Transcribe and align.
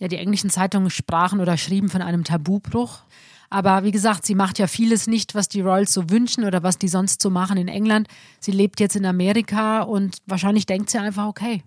Ja, 0.00 0.08
die 0.08 0.16
englischen 0.16 0.50
Zeitungen 0.50 0.90
sprachen 0.90 1.40
oder 1.40 1.56
schrieben 1.58 1.90
von 1.90 2.00
einem 2.00 2.24
Tabubruch. 2.24 3.02
Aber 3.50 3.84
wie 3.84 3.90
gesagt, 3.90 4.24
sie 4.24 4.34
macht 4.34 4.58
ja 4.58 4.66
vieles 4.66 5.06
nicht, 5.06 5.34
was 5.34 5.48
die 5.48 5.60
Royals 5.60 5.92
so 5.92 6.08
wünschen 6.08 6.44
oder 6.44 6.62
was 6.62 6.78
die 6.78 6.88
sonst 6.88 7.20
so 7.20 7.28
machen 7.30 7.58
in 7.58 7.68
England. 7.68 8.08
Sie 8.38 8.52
lebt 8.52 8.80
jetzt 8.80 8.96
in 8.96 9.04
Amerika 9.04 9.82
und 9.82 10.18
wahrscheinlich 10.26 10.66
denkt 10.66 10.88
sie 10.88 10.98
einfach, 10.98 11.26
okay, 11.26 11.62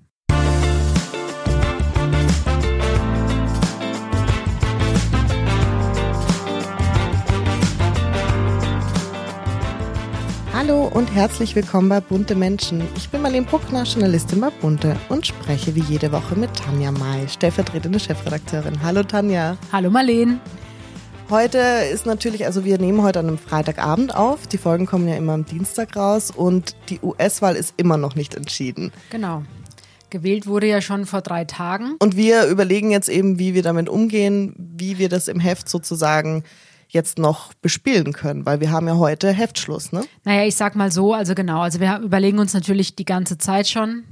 Hallo 10.65 10.89
und 10.93 11.13
herzlich 11.13 11.57
willkommen 11.57 11.89
bei 11.89 11.99
Bunte 11.99 12.35
Menschen. 12.35 12.81
Ich 12.95 13.09
bin 13.09 13.21
Marlene 13.21 13.45
Bruckner, 13.45 13.83
Journalistin 13.83 14.39
bei 14.39 14.49
Bunte 14.49 14.95
und 15.09 15.27
spreche 15.27 15.75
wie 15.75 15.81
jede 15.81 16.13
Woche 16.13 16.37
mit 16.37 16.53
Tanja 16.53 16.89
May, 16.89 17.27
stellvertretende 17.27 17.99
Chefredakteurin. 17.99 18.81
Hallo 18.81 19.03
Tanja. 19.03 19.57
Hallo 19.73 19.89
Marlene. 19.89 20.39
Heute 21.29 21.57
ist 21.57 22.05
natürlich, 22.05 22.45
also 22.45 22.63
wir 22.63 22.77
nehmen 22.77 23.01
heute 23.01 23.19
an 23.19 23.27
einem 23.27 23.37
Freitagabend 23.37 24.15
auf. 24.15 24.47
Die 24.47 24.57
Folgen 24.57 24.85
kommen 24.85 25.05
ja 25.09 25.15
immer 25.15 25.33
am 25.33 25.45
Dienstag 25.45 25.97
raus 25.97 26.31
und 26.31 26.77
die 26.87 27.01
US-Wahl 27.01 27.57
ist 27.57 27.73
immer 27.75 27.97
noch 27.97 28.15
nicht 28.15 28.33
entschieden. 28.33 28.93
Genau. 29.09 29.43
Gewählt 30.11 30.47
wurde 30.47 30.67
ja 30.67 30.79
schon 30.79 31.05
vor 31.05 31.19
drei 31.19 31.43
Tagen. 31.43 31.97
Und 31.99 32.15
wir 32.15 32.45
überlegen 32.45 32.89
jetzt 32.89 33.09
eben, 33.09 33.37
wie 33.37 33.53
wir 33.53 33.63
damit 33.63 33.89
umgehen, 33.89 34.55
wie 34.57 34.97
wir 34.97 35.09
das 35.09 35.27
im 35.27 35.41
Heft 35.41 35.67
sozusagen 35.67 36.45
jetzt 36.93 37.17
noch 37.17 37.53
bespielen 37.55 38.13
können, 38.13 38.45
weil 38.45 38.59
wir 38.61 38.71
haben 38.71 38.87
ja 38.87 38.97
heute 38.97 39.31
Heftschluss, 39.31 39.91
ne? 39.91 40.03
Naja, 40.23 40.45
ich 40.45 40.55
sag 40.55 40.75
mal 40.75 40.91
so, 40.91 41.13
also 41.13 41.33
genau, 41.33 41.61
also 41.61 41.79
wir 41.79 41.99
überlegen 41.99 42.39
uns 42.39 42.53
natürlich 42.53 42.95
die 42.95 43.05
ganze 43.05 43.37
Zeit 43.37 43.67
schon. 43.67 44.03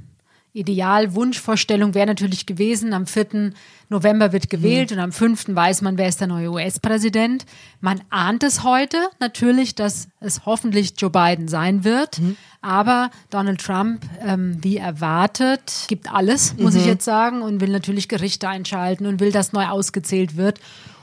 Ideal, 0.54 1.14
Wunschvorstellung 1.14 1.94
wäre 1.94 2.08
natürlich 2.08 2.44
gewesen, 2.44 2.92
am 2.92 3.06
4. 3.06 3.52
November 3.88 4.32
wird 4.32 4.50
gewählt 4.50 4.90
mhm. 4.90 4.96
und 4.96 5.02
am 5.02 5.12
5. 5.12 5.54
weiß 5.54 5.80
man, 5.80 5.96
wer 5.96 6.08
ist 6.08 6.20
der 6.20 6.26
neue 6.26 6.50
US-Präsident. 6.50 7.46
Man 7.80 8.02
ahnt 8.10 8.42
es 8.42 8.62
heute 8.62 8.98
natürlich, 9.18 9.74
dass 9.74 10.08
es 10.20 10.44
hoffentlich 10.44 10.92
Joe 10.98 11.08
Biden 11.08 11.48
sein 11.48 11.84
wird. 11.84 12.18
Mhm. 12.18 12.36
Aber 12.60 13.10
Donald 13.30 13.62
Trump, 13.62 14.02
ähm, 14.20 14.58
wie 14.60 14.76
erwartet, 14.76 15.86
gibt 15.88 16.12
alles, 16.12 16.54
muss 16.58 16.74
mhm. 16.74 16.80
ich 16.80 16.86
jetzt 16.86 17.06
sagen, 17.06 17.40
und 17.40 17.62
will 17.62 17.70
natürlich 17.70 18.08
Gerichte 18.08 18.46
einschalten 18.46 19.06
und 19.06 19.20
will, 19.20 19.32
dass 19.32 19.54
neu 19.54 19.66
ausgezählt 19.68 20.36
wird. 20.36 20.60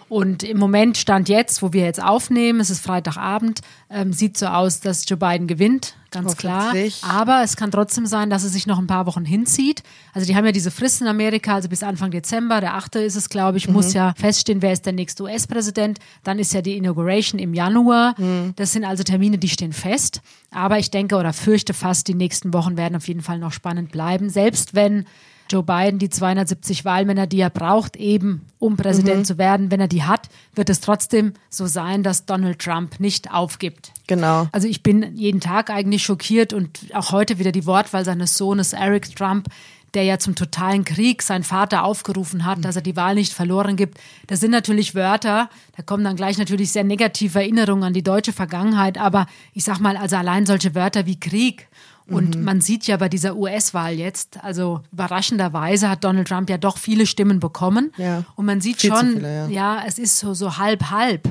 Und 0.10 0.42
im 0.42 0.58
Moment 0.58 0.98
stand 0.98 1.30
jetzt, 1.30 1.62
wo 1.62 1.72
wir 1.72 1.84
jetzt 1.84 2.02
aufnehmen, 2.02 2.60
es 2.60 2.72
ist 2.72 2.84
Freitagabend, 2.84 3.62
ähm, 3.92 4.12
sieht 4.12 4.38
so 4.38 4.48
aus, 4.48 4.80
dass 4.80 5.08
Joe 5.08 5.18
Biden 5.18 5.46
gewinnt, 5.46 5.96
ganz 6.10 6.36
klar. 6.36 6.74
Aber 7.04 7.44
es 7.44 7.56
kann 7.56 7.70
trotzdem 7.70 8.08
sein, 8.08 8.32
dass 8.32 8.44
es 8.44 8.54
sich 8.54 8.66
noch 8.66 8.80
ein 8.80 8.88
paar 8.88 9.06
Wochen 9.06 9.24
hinzieht. 9.24 9.84
Also 10.14 10.26
die 10.28 10.36
haben 10.36 10.46
ja 10.46 10.52
diese 10.52 10.72
Frist 10.72 11.02
in 11.02 11.08
Amerika, 11.08 11.54
also 11.54 11.70
bis 11.70 11.84
Anfang 11.84 12.10
Dezember, 12.10 12.60
der 12.60 12.74
8. 12.74 12.96
ist 12.96 13.16
es, 13.16 13.30
glaube 13.30 13.60
ich, 13.60 13.68
mhm. 13.68 13.76
muss 13.76 13.94
ja 13.94 14.14
feststehen, 14.18 14.64
wer 14.64 14.74
ist 14.74 14.88
der 14.88 14.94
nächste 14.94 15.24
US-Präsident. 15.24 16.00
Dann 16.24 16.40
ist 16.40 16.54
ja 16.54 16.64
die 16.64 16.76
Inauguration 16.76 17.40
im 17.40 17.54
Januar. 17.54 18.16
Mhm. 18.18 18.54
Das 18.56 18.72
sind 18.72 18.86
also 18.86 19.04
Termine, 19.04 19.38
die 19.38 19.50
stehen 19.50 19.74
fest. 19.74 20.22
Aber 20.50 20.80
ich 20.80 20.90
denke 20.90 21.18
oder 21.18 21.34
fürchte 21.34 21.76
fast, 21.76 22.08
die 22.08 22.16
nächsten 22.16 22.52
Wochen 22.52 22.78
werden 22.78 22.96
auf 22.96 23.08
jeden 23.08 23.22
Fall 23.22 23.38
noch 23.38 23.52
spannend 23.52 23.92
bleiben. 23.92 24.32
Selbst 24.32 24.74
wenn 24.74 25.06
Joe 25.50 25.64
Biden 25.64 26.00
die 26.00 26.10
270 26.10 26.86
Wahlmänner, 26.86 27.28
die 27.28 27.40
er 27.40 27.50
braucht, 27.50 27.96
eben 27.96 28.46
um 28.60 28.78
Präsident 28.78 29.20
mhm. 29.20 29.26
zu 29.26 29.38
werden, 29.38 29.72
wenn 29.72 29.80
er 29.80 29.88
die 29.88 30.04
hat, 30.04 30.30
wird 30.54 30.70
es 30.70 30.80
trotzdem 30.80 31.34
so 31.50 31.66
sein, 31.66 32.04
dass 32.04 32.26
Donald 32.26 32.60
Trump 32.60 33.00
nicht 33.00 33.32
aufgibt. 33.32 33.92
Genau. 34.08 34.48
Also 34.52 34.68
ich 34.68 34.84
bin 34.84 35.16
jeden 35.16 35.40
Tag 35.40 35.70
eigentlich 35.70 36.04
schockiert 36.04 36.54
und 36.54 36.80
auch 36.94 37.12
heute 37.12 37.40
wieder 37.40 37.52
die 37.52 37.66
Wortwahl 37.66 38.06
seines 38.06 38.38
Sohnes 38.38 38.74
Eric 38.74 39.16
Trump, 39.16 39.48
der 39.94 40.04
ja 40.04 40.20
zum 40.20 40.36
totalen 40.36 40.86
Krieg 40.86 41.22
seinen 41.22 41.44
Vater 41.44 41.84
aufgerufen 41.84 42.46
hat, 42.46 42.64
dass 42.64 42.76
er 42.76 42.82
die 42.82 42.96
Wahl 42.96 43.16
nicht 43.16 43.34
verloren 43.34 43.76
gibt. 43.76 43.98
Das 44.28 44.40
sind 44.40 44.52
natürlich 44.52 44.96
Wörter, 44.96 45.50
da 45.76 45.84
kommen 45.84 46.04
dann 46.04 46.16
gleich 46.16 46.38
natürlich 46.38 46.72
sehr 46.72 46.84
negative 46.84 47.40
Erinnerungen 47.40 47.84
an 47.84 47.94
die 47.94 48.04
deutsche 48.04 48.34
Vergangenheit, 48.34 48.98
aber 48.98 49.26
ich 49.54 49.64
sag 49.64 49.80
mal, 49.80 49.98
also 49.98 50.16
allein 50.16 50.46
solche 50.46 50.76
Wörter 50.76 51.06
wie 51.06 51.20
Krieg 51.20 51.68
und 52.10 52.36
mhm. 52.36 52.44
man 52.44 52.62
sieht 52.62 52.88
ja 52.88 52.98
bei 52.98 53.10
dieser 53.10 53.36
US-Wahl 53.36 53.94
jetzt, 53.94 54.44
also 54.44 54.82
überraschenderweise 54.92 55.90
hat 55.90 56.04
Donald 56.04 56.28
Trump 56.28 56.50
ja 56.50 56.58
doch 56.58 56.78
viele 56.78 57.06
Stimmen 57.06 57.40
bekommen. 57.40 57.92
Ja. 57.98 58.24
Und 58.36 58.46
man 58.46 58.62
sieht 58.62 58.82
Viel 58.82 58.92
schon, 58.92 59.14
viele, 59.14 59.36
ja. 59.36 59.48
ja. 59.48 59.84
es 59.86 60.00
ist 60.00 60.20
so, 60.20 60.34
so 60.34 60.58
halb, 60.58 60.90
halb. 60.90 61.28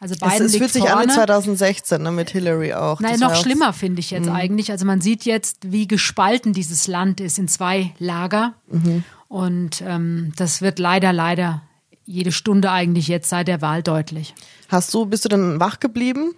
Also 0.00 0.14
Biden 0.14 0.46
es, 0.46 0.52
es 0.52 0.56
fühlt 0.56 0.72
sich 0.72 0.82
vorne. 0.82 1.02
an 1.02 1.08
wie 1.08 1.12
2016 1.12 2.02
ne, 2.02 2.12
mit 2.12 2.30
Hillary 2.30 2.72
auch. 2.72 3.00
Nein, 3.00 3.18
noch 3.18 3.34
schlimmer 3.34 3.72
finde 3.72 4.00
ich 4.00 4.10
jetzt 4.10 4.26
mhm. 4.26 4.36
eigentlich. 4.36 4.70
Also 4.70 4.86
man 4.86 5.00
sieht 5.00 5.24
jetzt, 5.24 5.72
wie 5.72 5.88
gespalten 5.88 6.52
dieses 6.52 6.86
Land 6.86 7.20
ist 7.20 7.38
in 7.38 7.48
zwei 7.48 7.92
Lager. 7.98 8.54
Mhm. 8.68 9.02
Und 9.26 9.82
ähm, 9.84 10.32
das 10.36 10.62
wird 10.62 10.78
leider, 10.78 11.12
leider 11.12 11.62
jede 12.04 12.32
Stunde 12.32 12.70
eigentlich 12.70 13.08
jetzt 13.08 13.28
seit 13.28 13.48
der 13.48 13.60
Wahl 13.60 13.82
deutlich. 13.82 14.34
Hast 14.68 14.94
du, 14.94 15.04
bist 15.04 15.24
du 15.24 15.28
dann 15.28 15.60
wach 15.60 15.80
geblieben? 15.80 16.34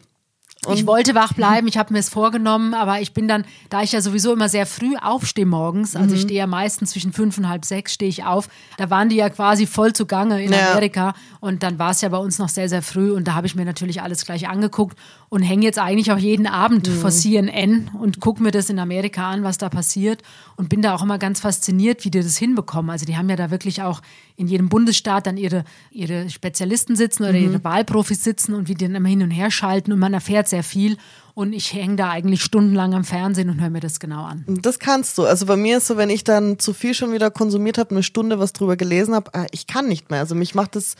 Und 0.67 0.75
ich 0.75 0.87
wollte 0.87 1.15
wach 1.15 1.33
bleiben, 1.33 1.69
ich 1.69 1.79
habe 1.79 1.95
mir 1.95 2.01
es 2.01 2.11
vorgenommen, 2.11 2.75
aber 2.75 3.01
ich 3.01 3.15
bin 3.15 3.27
dann, 3.27 3.47
da 3.71 3.83
ich 3.83 3.93
ja 3.93 4.03
sowieso 4.03 4.35
immer 4.35 4.51
sehr 4.51 4.67
früh 4.67 4.95
aufstehe 5.01 5.47
morgens, 5.47 5.97
also 5.97 6.15
ich 6.15 6.21
mhm. 6.21 6.25
stehe 6.27 6.41
ja 6.41 6.47
meistens 6.47 6.91
zwischen 6.91 7.15
fünf 7.15 7.39
und 7.39 7.49
halb 7.49 7.65
sechs 7.65 7.95
stehe 7.95 8.11
ich 8.11 8.25
auf, 8.25 8.49
da 8.77 8.91
waren 8.91 9.09
die 9.09 9.17
ja 9.17 9.31
quasi 9.31 9.67
voll 9.67 9.95
zugange 9.95 10.45
in 10.45 10.53
ja. 10.53 10.73
Amerika 10.73 11.15
und 11.41 11.63
dann 11.63 11.79
war 11.79 11.93
es 11.93 12.03
ja 12.03 12.11
bei 12.11 12.19
uns 12.19 12.39
noch 12.39 12.51
sehr, 12.51 12.69
sehr 12.69 12.83
früh 12.83 13.11
und 13.11 13.27
da 13.27 13.35
habe 13.35 13.47
ich 13.47 13.55
mir 13.55 13.65
natürlich 13.65 14.03
alles 14.03 14.27
gleich 14.27 14.49
angeguckt 14.49 14.99
und 15.31 15.43
hänge 15.43 15.65
jetzt 15.65 15.79
eigentlich 15.79 16.11
auch 16.11 16.19
jeden 16.19 16.49
Abend 16.49 16.89
mhm. 16.89 17.01
vor 17.01 17.11
CNN 17.11 17.89
und 17.99 18.19
gucke 18.21 18.43
mir 18.43 18.51
das 18.51 18.69
in 18.69 18.81
Amerika 18.81 19.31
an, 19.31 19.45
was 19.45 19.59
da 19.59 19.69
passiert 19.69 20.23
und 20.57 20.69
bin 20.69 20.83
da 20.83 20.93
auch 20.93 21.03
immer 21.03 21.19
ganz 21.19 21.39
fasziniert, 21.39 22.05
wie 22.05 22.11
die 22.11 22.21
das 22.21 22.37
hinbekommen. 22.37 22.91
Also 22.91 23.07
die 23.07 23.17
haben 23.17 23.31
ja 23.31 23.37
da 23.37 23.53
wirklich 23.53 23.81
auch 23.81 24.03
in 24.37 24.49
jedem 24.49 24.69
Bundesstaat 24.69 25.29
dann 25.29 25.37
ihre, 25.37 25.65
ihre 25.93 26.29
Spezialisten 26.31 26.97
sitzen 26.97 27.23
oder 27.23 27.35
mhm. 27.35 27.45
ihre 27.45 27.65
Wahlprofis 27.65 28.25
sitzen 28.25 28.55
und 28.55 28.69
wie 28.69 28.75
die 28.75 28.87
dann 28.87 28.97
immer 28.97 29.09
hin 29.09 29.23
und 29.23 29.31
her 29.31 29.53
schalten 29.53 29.93
und 29.93 30.01
man 30.01 30.13
erfährt 30.13 30.49
sehr 30.49 30.65
viel. 30.65 30.97
Und 31.35 31.53
ich 31.53 31.73
hänge 31.73 31.95
da 31.95 32.11
eigentlich 32.11 32.43
stundenlang 32.43 32.93
am 32.93 33.05
Fernsehen 33.05 33.51
und 33.51 33.61
höre 33.61 33.71
mir 33.71 33.81
das 33.81 34.01
genau 34.01 34.25
an. 34.25 34.45
Das 34.49 34.81
kannst 34.81 35.17
du. 35.17 35.23
Also 35.23 35.47
bei 35.47 35.57
mir 35.57 35.79
ist 35.79 35.87
so, 35.87 35.97
wenn 35.97 36.11
ich 36.11 36.25
dann 36.25 36.59
zu 36.59 36.75
viel 36.75 36.93
schon 36.93 37.13
wieder 37.13 37.31
konsumiert 37.31 37.79
habe, 37.79 37.93
eine 37.93 38.03
Stunde 38.03 38.41
was 38.41 38.53
drüber 38.53 38.77
gelesen 38.77 39.15
habe, 39.15 39.31
äh, 39.33 39.47
ich 39.53 39.69
kann 39.69 39.87
nicht 39.87 40.11
mehr. 40.11 40.19
Also 40.19 40.35
mich 40.35 40.57
macht 40.57 40.75
das 40.75 40.97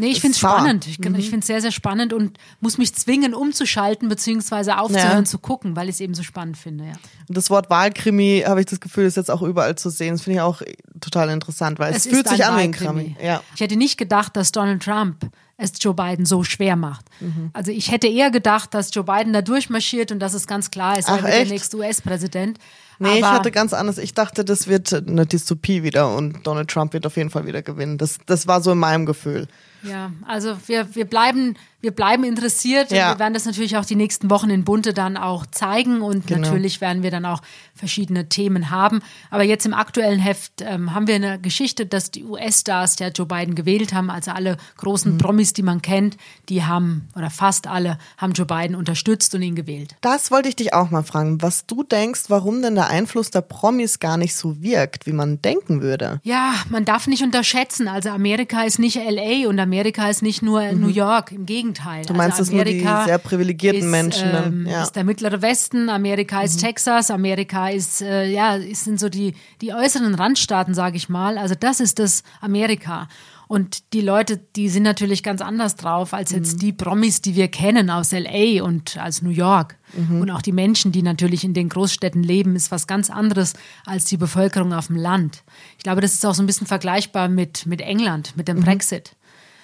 Nee, 0.00 0.12
ich 0.12 0.20
finde 0.20 0.32
es 0.32 0.38
spannend. 0.38 0.86
Ich, 0.86 0.98
mhm. 0.98 1.14
ich 1.16 1.28
finde 1.28 1.40
es 1.40 1.46
sehr, 1.46 1.60
sehr 1.60 1.72
spannend 1.72 2.12
und 2.12 2.38
muss 2.60 2.78
mich 2.78 2.94
zwingen, 2.94 3.34
umzuschalten 3.34 4.08
beziehungsweise 4.08 4.78
aufzuhören 4.78 5.18
ja. 5.18 5.24
zu 5.24 5.38
gucken, 5.38 5.76
weil 5.76 5.88
ich 5.88 5.96
es 5.96 6.00
eben 6.00 6.14
so 6.14 6.22
spannend 6.22 6.56
finde. 6.56 6.84
Ja. 6.84 6.92
Und 7.28 7.36
das 7.36 7.50
Wort 7.50 7.68
Wahlkrimi, 7.68 8.44
habe 8.46 8.60
ich 8.60 8.66
das 8.66 8.80
Gefühl, 8.80 9.04
ist 9.04 9.16
jetzt 9.16 9.30
auch 9.30 9.42
überall 9.42 9.76
zu 9.76 9.90
sehen. 9.90 10.14
Das 10.14 10.22
finde 10.22 10.38
ich 10.38 10.40
auch 10.40 10.62
total 11.00 11.28
interessant, 11.28 11.78
weil 11.78 11.92
es, 11.92 12.06
es 12.06 12.12
fühlt 12.12 12.28
sich 12.28 12.44
an 12.44 12.56
wie 12.56 12.62
ein 12.62 12.72
Krimi. 12.72 13.16
Ja. 13.22 13.42
Ich 13.54 13.60
hätte 13.60 13.76
nicht 13.76 13.98
gedacht, 13.98 14.36
dass 14.36 14.52
Donald 14.52 14.82
Trump 14.82 15.30
es 15.58 15.72
Joe 15.78 15.94
Biden 15.94 16.24
so 16.24 16.42
schwer 16.42 16.76
macht. 16.76 17.04
Mhm. 17.20 17.50
Also 17.52 17.70
ich 17.70 17.90
hätte 17.90 18.08
eher 18.08 18.30
gedacht, 18.30 18.72
dass 18.72 18.94
Joe 18.94 19.04
Biden 19.04 19.34
da 19.34 19.42
durchmarschiert 19.42 20.10
und 20.10 20.18
dass 20.18 20.32
es 20.32 20.46
ganz 20.46 20.70
klar 20.70 20.98
ist, 20.98 21.08
er 21.08 21.22
wird 21.22 21.32
der 21.32 21.44
nächste 21.44 21.76
US-Präsident. 21.76 22.58
Nee, 22.98 23.08
Aber 23.08 23.18
ich 23.18 23.24
hatte 23.24 23.50
ganz 23.50 23.72
anders. 23.72 23.98
Ich 23.98 24.14
dachte, 24.14 24.44
das 24.44 24.66
wird 24.66 24.92
eine 24.92 25.26
Dystopie 25.26 25.82
wieder 25.82 26.14
und 26.14 26.46
Donald 26.46 26.68
Trump 26.70 26.94
wird 26.94 27.06
auf 27.06 27.16
jeden 27.16 27.30
Fall 27.30 27.46
wieder 27.46 27.62
gewinnen. 27.62 27.98
Das, 27.98 28.18
das 28.26 28.46
war 28.46 28.62
so 28.62 28.72
in 28.72 28.78
meinem 28.78 29.06
Gefühl. 29.06 29.48
Ja, 29.82 30.12
also 30.26 30.56
wir, 30.66 30.94
wir 30.94 31.04
bleiben 31.04 31.56
wir 31.80 31.92
bleiben 31.92 32.24
interessiert. 32.24 32.90
Ja. 32.90 33.12
Wir 33.12 33.18
werden 33.18 33.34
das 33.34 33.46
natürlich 33.46 33.76
auch 33.76 33.84
die 33.84 33.96
nächsten 33.96 34.30
Wochen 34.30 34.50
in 34.50 34.64
Bunte 34.64 34.92
dann 34.92 35.16
auch 35.16 35.46
zeigen 35.46 36.02
und 36.02 36.26
genau. 36.26 36.42
natürlich 36.42 36.80
werden 36.80 37.02
wir 37.02 37.10
dann 37.10 37.24
auch 37.24 37.40
verschiedene 37.74 38.28
Themen 38.28 38.70
haben. 38.70 39.00
Aber 39.30 39.42
jetzt 39.42 39.64
im 39.64 39.74
aktuellen 39.74 40.20
Heft 40.20 40.60
ähm, 40.60 40.94
haben 40.94 41.06
wir 41.06 41.14
eine 41.14 41.40
Geschichte, 41.40 41.86
dass 41.86 42.10
die 42.10 42.24
US-Stars 42.24 42.96
der 42.96 43.08
Joe 43.08 43.26
Biden 43.26 43.54
gewählt 43.54 43.94
haben. 43.94 44.10
Also 44.10 44.32
alle 44.32 44.58
großen 44.76 45.14
mhm. 45.14 45.18
Promis, 45.18 45.52
die 45.52 45.62
man 45.62 45.80
kennt, 45.80 46.16
die 46.48 46.64
haben 46.64 47.08
oder 47.16 47.30
fast 47.30 47.66
alle 47.66 47.98
haben 48.18 48.32
Joe 48.32 48.46
Biden 48.46 48.76
unterstützt 48.76 49.34
und 49.34 49.42
ihn 49.42 49.54
gewählt. 49.54 49.96
Das 50.02 50.30
wollte 50.30 50.50
ich 50.50 50.56
dich 50.56 50.74
auch 50.74 50.90
mal 50.90 51.02
fragen, 51.02 51.40
was 51.40 51.66
du 51.66 51.82
denkst, 51.82 52.24
warum 52.28 52.60
denn 52.60 52.74
der 52.74 52.88
Einfluss 52.88 53.30
der 53.30 53.40
Promis 53.40 53.98
gar 53.98 54.18
nicht 54.18 54.34
so 54.34 54.62
wirkt, 54.62 55.06
wie 55.06 55.12
man 55.12 55.40
denken 55.40 55.80
würde. 55.80 56.20
Ja, 56.24 56.54
man 56.68 56.84
darf 56.84 57.06
nicht 57.06 57.22
unterschätzen. 57.22 57.88
Also 57.88 58.10
Amerika 58.10 58.62
ist 58.62 58.78
nicht 58.78 58.96
LA 58.96 59.48
und 59.48 59.58
Amerika 59.58 60.08
ist 60.10 60.22
nicht 60.22 60.42
nur 60.42 60.60
mhm. 60.60 60.80
New 60.80 60.88
York. 60.88 61.32
Im 61.32 61.46
Gegenteil. 61.46 61.69
Gegenteil. 61.70 62.04
Du 62.04 62.14
meinst 62.14 62.38
also 62.38 62.52
Amerika 62.52 62.90
nur 62.90 63.00
die 63.00 63.04
sehr 63.06 63.18
privilegierten 63.18 63.82
ist, 63.82 63.86
Menschen? 63.86 64.30
Ähm, 64.32 64.66
ja. 64.66 64.82
ist 64.82 64.92
der 64.92 65.04
mittlere 65.04 65.42
Westen, 65.42 65.88
Amerika 65.88 66.42
ist 66.42 66.56
mhm. 66.56 66.66
Texas, 66.66 67.10
Amerika 67.10 67.68
ist, 67.68 68.02
äh, 68.02 68.26
ja, 68.26 68.58
sind 68.72 68.98
so 68.98 69.08
die, 69.08 69.34
die 69.60 69.72
äußeren 69.72 70.14
Randstaaten, 70.14 70.74
sage 70.74 70.96
ich 70.96 71.08
mal. 71.08 71.38
Also 71.38 71.54
das 71.58 71.80
ist 71.80 71.98
das 71.98 72.22
Amerika. 72.40 73.08
Und 73.48 73.92
die 73.94 74.00
Leute, 74.00 74.36
die 74.36 74.68
sind 74.68 74.84
natürlich 74.84 75.24
ganz 75.24 75.40
anders 75.40 75.74
drauf 75.74 76.14
als 76.14 76.30
jetzt 76.30 76.54
mhm. 76.54 76.58
die 76.58 76.72
Promis, 76.72 77.20
die 77.20 77.34
wir 77.34 77.48
kennen 77.48 77.90
aus 77.90 78.12
LA 78.12 78.62
und 78.62 78.96
aus 79.00 79.22
New 79.22 79.30
York. 79.30 79.76
Mhm. 79.92 80.20
Und 80.20 80.30
auch 80.30 80.40
die 80.40 80.52
Menschen, 80.52 80.92
die 80.92 81.02
natürlich 81.02 81.42
in 81.42 81.52
den 81.52 81.68
Großstädten 81.68 82.22
leben, 82.22 82.54
ist 82.54 82.70
was 82.70 82.86
ganz 82.86 83.10
anderes 83.10 83.54
als 83.84 84.04
die 84.04 84.16
Bevölkerung 84.16 84.72
auf 84.72 84.86
dem 84.86 84.94
Land. 84.94 85.42
Ich 85.78 85.82
glaube, 85.82 86.00
das 86.00 86.14
ist 86.14 86.24
auch 86.24 86.34
so 86.34 86.44
ein 86.44 86.46
bisschen 86.46 86.68
vergleichbar 86.68 87.28
mit, 87.28 87.66
mit 87.66 87.80
England, 87.80 88.36
mit 88.36 88.46
dem 88.46 88.58
mhm. 88.58 88.64
Brexit. 88.64 89.16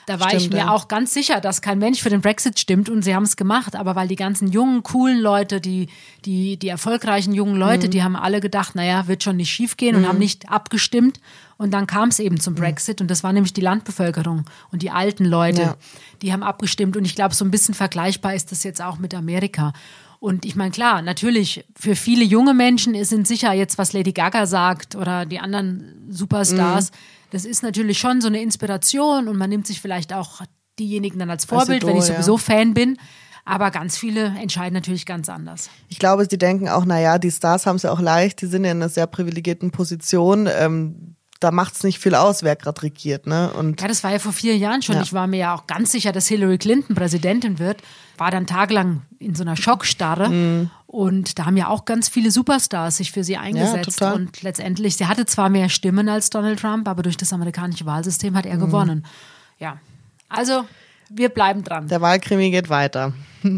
Da 0.07 0.21
war 0.21 0.29
Stimmt, 0.29 0.43
ich 0.43 0.51
mir 0.51 0.59
ja. 0.59 0.71
auch 0.71 0.87
ganz 0.87 1.13
sicher, 1.13 1.41
dass 1.41 1.61
kein 1.61 1.81
Mensch 1.81 2.01
für 2.01 2.11
den 2.11 2.21
Brexit 2.21 2.61
stimmt 2.61 2.89
und 2.89 3.03
sie 3.03 3.15
haben 3.15 3.25
es 3.25 3.37
gemacht. 3.37 3.75
Aber 3.75 3.97
weil 3.97 4.07
die 4.07 4.15
ganzen 4.15 4.47
jungen, 4.49 4.85
coolen 4.85 5.19
Leute, 5.19 5.61
die, 5.61 5.89
die, 6.25 6.57
die 6.57 6.69
erfolgreichen 6.69 7.35
jungen 7.35 7.57
Leute, 7.57 7.89
mhm. 7.89 7.91
die 7.91 8.03
haben 8.05 8.15
alle 8.15 8.41
gedacht, 8.41 8.77
naja, 8.77 9.09
wird 9.09 9.25
schon 9.25 9.37
nicht 9.37 9.51
schief 9.51 9.77
gehen 9.77 9.97
mhm. 9.97 10.03
und 10.03 10.09
haben 10.09 10.19
nicht 10.19 10.49
abgestimmt. 10.49 11.19
Und 11.57 11.73
dann 11.73 11.89
kam 11.89 12.11
es 12.11 12.21
eben 12.21 12.39
zum 12.39 12.55
mhm. 12.55 12.59
Brexit 12.59 13.01
und 13.01 13.11
das 13.11 13.25
war 13.25 13.33
nämlich 13.33 13.53
die 13.53 13.61
Landbevölkerung 13.61 14.45
und 14.71 14.83
die 14.83 14.91
alten 14.91 15.25
Leute, 15.25 15.63
ja. 15.63 15.77
die 16.23 16.33
haben 16.33 16.45
abgestimmt. 16.45 16.97
Und 16.97 17.05
ich 17.05 17.17
glaube, 17.17 17.35
so 17.35 17.45
ein 17.45 17.51
bisschen 17.51 17.75
vergleichbar 17.75 18.35
ist 18.35 18.53
das 18.53 18.63
jetzt 18.63 18.81
auch 18.81 18.99
mit 18.99 19.13
Amerika. 19.13 19.73
Und 20.21 20.45
ich 20.45 20.55
meine, 20.55 20.71
klar, 20.71 21.03
natürlich, 21.03 21.65
für 21.75 21.97
viele 21.97 22.25
junge 22.25 22.55
Menschen 22.55 23.03
sind 23.05 23.27
sicher 23.27 23.53
jetzt, 23.53 23.77
was 23.77 23.93
Lady 23.93 24.13
Gaga 24.13 24.47
sagt 24.47 24.95
oder 24.95 25.27
die 25.27 25.41
anderen 25.41 26.07
Superstars, 26.11 26.93
mhm 26.93 27.16
das 27.31 27.45
ist 27.45 27.63
natürlich 27.63 27.99
schon 27.99 28.21
so 28.21 28.29
eine 28.29 28.41
Inspiration 28.41 29.29
und 29.29 29.37
man 29.37 29.51
nimmt 29.51 29.67
sich 29.67 29.81
vielleicht 29.81 30.13
auch 30.13 30.43
diejenigen 30.79 31.19
dann 31.19 31.31
als 31.31 31.45
Vorbild, 31.45 31.83
Idol, 31.83 31.91
wenn 31.91 31.99
ich 31.99 32.05
sowieso 32.05 32.35
ja. 32.35 32.39
Fan 32.39 32.75
bin. 32.75 32.99
Aber 33.45 33.71
ganz 33.71 33.97
viele 33.97 34.27
entscheiden 34.41 34.75
natürlich 34.75 35.07
ganz 35.07 35.29
anders. 35.29 35.71
Ich 35.89 36.01
glaube, 36.01 36.27
sie 36.29 36.37
denken 36.37 36.69
auch, 36.69 36.85
naja, 36.85 37.19
die 37.19 37.31
Stars 37.31 37.65
haben 37.65 37.77
es 37.77 37.85
ja 37.85 37.93
auch 37.93 38.01
leicht, 38.01 38.43
die 38.43 38.47
sind 38.47 38.65
ja 38.65 38.73
in 38.73 38.79
einer 38.79 38.89
sehr 38.89 39.07
privilegierten 39.07 39.71
Position. 39.71 40.49
Ähm, 40.51 41.15
da 41.39 41.53
macht 41.53 41.75
es 41.75 41.85
nicht 41.85 42.01
viel 42.01 42.15
aus, 42.15 42.43
wer 42.43 42.57
gerade 42.57 42.83
regiert. 42.83 43.27
Ne? 43.27 43.53
Und 43.53 43.81
ja, 43.81 43.87
das 43.87 44.03
war 44.03 44.11
ja 44.11 44.19
vor 44.19 44.33
vier 44.33 44.57
Jahren 44.57 44.83
schon. 44.83 44.97
Ja. 44.97 45.03
Ich 45.03 45.13
war 45.13 45.29
mir 45.29 45.39
ja 45.39 45.55
auch 45.55 45.69
ganz 45.69 45.93
sicher, 45.93 46.11
dass 46.11 46.27
Hillary 46.27 46.59
Clinton 46.59 46.97
Präsidentin 46.97 47.59
wird. 47.59 47.83
War 48.17 48.33
dann 48.33 48.47
tagelang 48.47 49.03
in 49.19 49.35
so 49.35 49.45
einer 49.45 49.57
Schockstarre. 49.57 50.29
Mhm. 50.29 50.71
Und 50.87 51.39
da 51.39 51.47
haben 51.47 51.57
ja 51.57 51.69
auch 51.69 51.85
ganz 51.85 52.09
viele 52.09 52.31
Superstars 52.31 52.99
sich 52.99 53.11
für 53.11 53.25
sie 53.25 53.37
eingesetzt. 53.37 54.01
Ja, 54.01 54.13
und 54.13 54.43
letztendlich, 54.43 54.97
sie 54.97 55.07
hatte 55.07 55.27
zwar 55.27 55.49
mehr 55.49 55.69
Stimmen 55.69 56.09
als 56.09 56.31
Donald 56.31 56.61
Trump, 56.61 56.89
aber 56.89 57.03
durch 57.03 57.17
das 57.17 57.33
amerikanische 57.33 57.87
Wahlsystem 57.87 58.37
hat 58.37 58.47
er 58.47 58.57
mhm. 58.57 58.61
gewonnen. 58.61 59.07
Ja, 59.59 59.79
also 60.29 60.65
wir 61.11 61.29
bleiben 61.29 61.65
dran. 61.65 61.89
Der 61.89 62.01
Wahlkrimi 62.01 62.51
geht 62.51 62.69
weiter. 62.69 63.13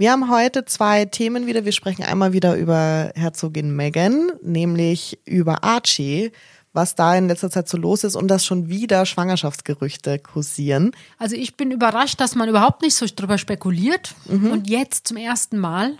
Wir 0.00 0.12
haben 0.12 0.30
heute 0.30 0.64
zwei 0.64 1.06
Themen 1.06 1.48
wieder. 1.48 1.64
Wir 1.64 1.72
sprechen 1.72 2.04
einmal 2.04 2.32
wieder 2.32 2.54
über 2.54 3.10
Herzogin 3.16 3.74
Meghan, 3.74 4.30
nämlich 4.42 5.18
über 5.24 5.64
Archie 5.64 6.30
was 6.72 6.94
da 6.94 7.16
in 7.16 7.28
letzter 7.28 7.50
Zeit 7.50 7.68
so 7.68 7.76
los 7.76 8.04
ist 8.04 8.14
und 8.14 8.28
dass 8.28 8.44
schon 8.46 8.68
wieder 8.68 9.04
Schwangerschaftsgerüchte 9.06 10.18
kursieren. 10.18 10.92
Also 11.18 11.34
ich 11.34 11.56
bin 11.56 11.70
überrascht, 11.70 12.20
dass 12.20 12.36
man 12.36 12.48
überhaupt 12.48 12.82
nicht 12.82 12.94
so 12.94 13.06
drüber 13.12 13.36
spekuliert. 13.36 14.14
Mhm. 14.26 14.52
Und 14.52 14.68
jetzt 14.68 15.08
zum 15.08 15.16
ersten 15.16 15.58
Mal 15.58 15.96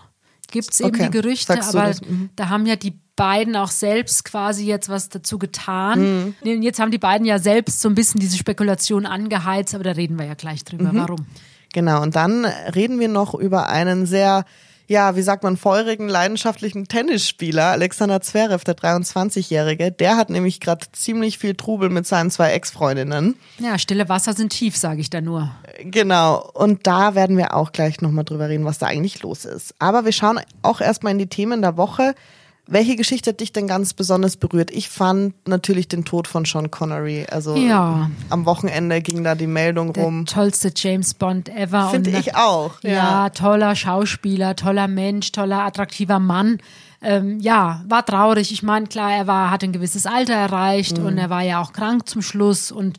gibt 0.51 0.71
es 0.71 0.79
eben 0.79 0.89
okay. 0.89 1.05
die 1.05 1.11
Gerüchte, 1.11 1.61
aber 1.61 1.93
mhm. 2.07 2.29
da 2.35 2.49
haben 2.49 2.65
ja 2.65 2.75
die 2.75 2.99
beiden 3.15 3.55
auch 3.55 3.71
selbst 3.71 4.23
quasi 4.23 4.65
jetzt 4.65 4.87
was 4.87 5.09
dazu 5.09 5.37
getan. 5.37 6.33
Mhm. 6.41 6.61
Jetzt 6.61 6.79
haben 6.79 6.91
die 6.91 6.97
beiden 6.97 7.25
ja 7.25 7.37
selbst 7.37 7.81
so 7.81 7.89
ein 7.89 7.95
bisschen 7.95 8.19
diese 8.19 8.37
Spekulation 8.37 9.05
angeheizt, 9.05 9.75
aber 9.75 9.83
da 9.83 9.91
reden 9.91 10.17
wir 10.17 10.25
ja 10.25 10.35
gleich 10.35 10.63
drüber. 10.63 10.93
Mhm. 10.93 10.97
Warum? 10.97 11.25
Genau, 11.73 12.01
und 12.01 12.15
dann 12.15 12.45
reden 12.45 12.99
wir 12.99 13.09
noch 13.09 13.35
über 13.35 13.67
einen 13.67 14.05
sehr 14.05 14.45
ja, 14.89 15.15
wie 15.15 15.21
sagt 15.21 15.43
man, 15.43 15.55
feurigen, 15.55 16.09
leidenschaftlichen 16.09 16.87
Tennisspieler, 16.87 17.67
Alexander 17.67 18.21
Zverev, 18.21 18.63
der 18.63 18.75
23-Jährige, 18.75 19.91
der 19.91 20.17
hat 20.17 20.31
nämlich 20.31 20.59
gerade 20.59 20.87
ziemlich 20.93 21.37
viel 21.37 21.53
Trubel 21.53 21.89
mit 21.89 22.07
seinen 22.07 22.31
zwei 22.31 22.53
Ex-Freundinnen. 22.53 23.35
Ja, 23.59 23.77
stille 23.77 24.09
Wasser 24.09 24.33
sind 24.33 24.49
tief, 24.49 24.75
sage 24.75 24.99
ich 24.99 25.11
da 25.11 25.21
nur. 25.21 25.51
Genau, 25.83 26.49
und 26.55 26.87
da 26.87 27.13
werden 27.13 27.37
wir 27.37 27.53
auch 27.53 27.71
gleich 27.71 28.01
nochmal 28.01 28.25
drüber 28.25 28.49
reden, 28.49 28.65
was 28.65 28.79
da 28.79 28.87
eigentlich 28.87 29.21
los 29.21 29.45
ist. 29.45 29.75
Aber 29.77 30.05
wir 30.05 30.11
schauen 30.11 30.39
auch 30.63 30.81
erstmal 30.81 31.11
in 31.11 31.19
die 31.19 31.27
Themen 31.27 31.61
der 31.61 31.77
Woche. 31.77 32.15
Welche 32.71 32.95
Geschichte 32.95 33.31
hat 33.31 33.39
dich 33.39 33.51
denn 33.51 33.67
ganz 33.67 33.93
besonders 33.93 34.37
berührt? 34.37 34.69
Ich 34.69 34.89
fand 34.89 35.33
natürlich 35.47 35.87
den 35.87 36.05
Tod 36.05 36.27
von 36.27 36.45
Sean 36.45 36.69
Connery. 36.69 37.25
Also 37.29 37.55
ja. 37.55 38.11
am 38.29 38.45
Wochenende 38.45 39.01
ging 39.01 39.23
da 39.23 39.33
die 39.33 39.47
Meldung 39.47 39.93
Der 39.93 40.03
rum. 40.03 40.27
Tollste 40.27 40.71
James 40.75 41.15
Bond 41.15 41.49
ever. 41.49 41.89
Finde 41.89 42.11
ich 42.11 42.35
auch. 42.35 42.81
Ja. 42.83 42.91
ja, 42.91 43.29
toller 43.29 43.75
Schauspieler, 43.75 44.55
toller 44.55 44.87
Mensch, 44.87 45.31
toller, 45.31 45.63
attraktiver 45.63 46.19
Mann. 46.19 46.59
Ähm, 47.01 47.39
ja, 47.39 47.81
war 47.87 48.05
traurig. 48.05 48.51
Ich 48.51 48.61
meine, 48.61 48.85
klar, 48.85 49.13
er 49.13 49.25
war, 49.25 49.49
hat 49.49 49.63
ein 49.63 49.71
gewisses 49.71 50.05
Alter 50.05 50.33
erreicht 50.33 50.99
mhm. 50.99 51.05
und 51.05 51.17
er 51.17 51.29
war 51.29 51.41
ja 51.41 51.61
auch 51.61 51.73
krank 51.73 52.07
zum 52.07 52.21
Schluss 52.21 52.71
und 52.71 52.97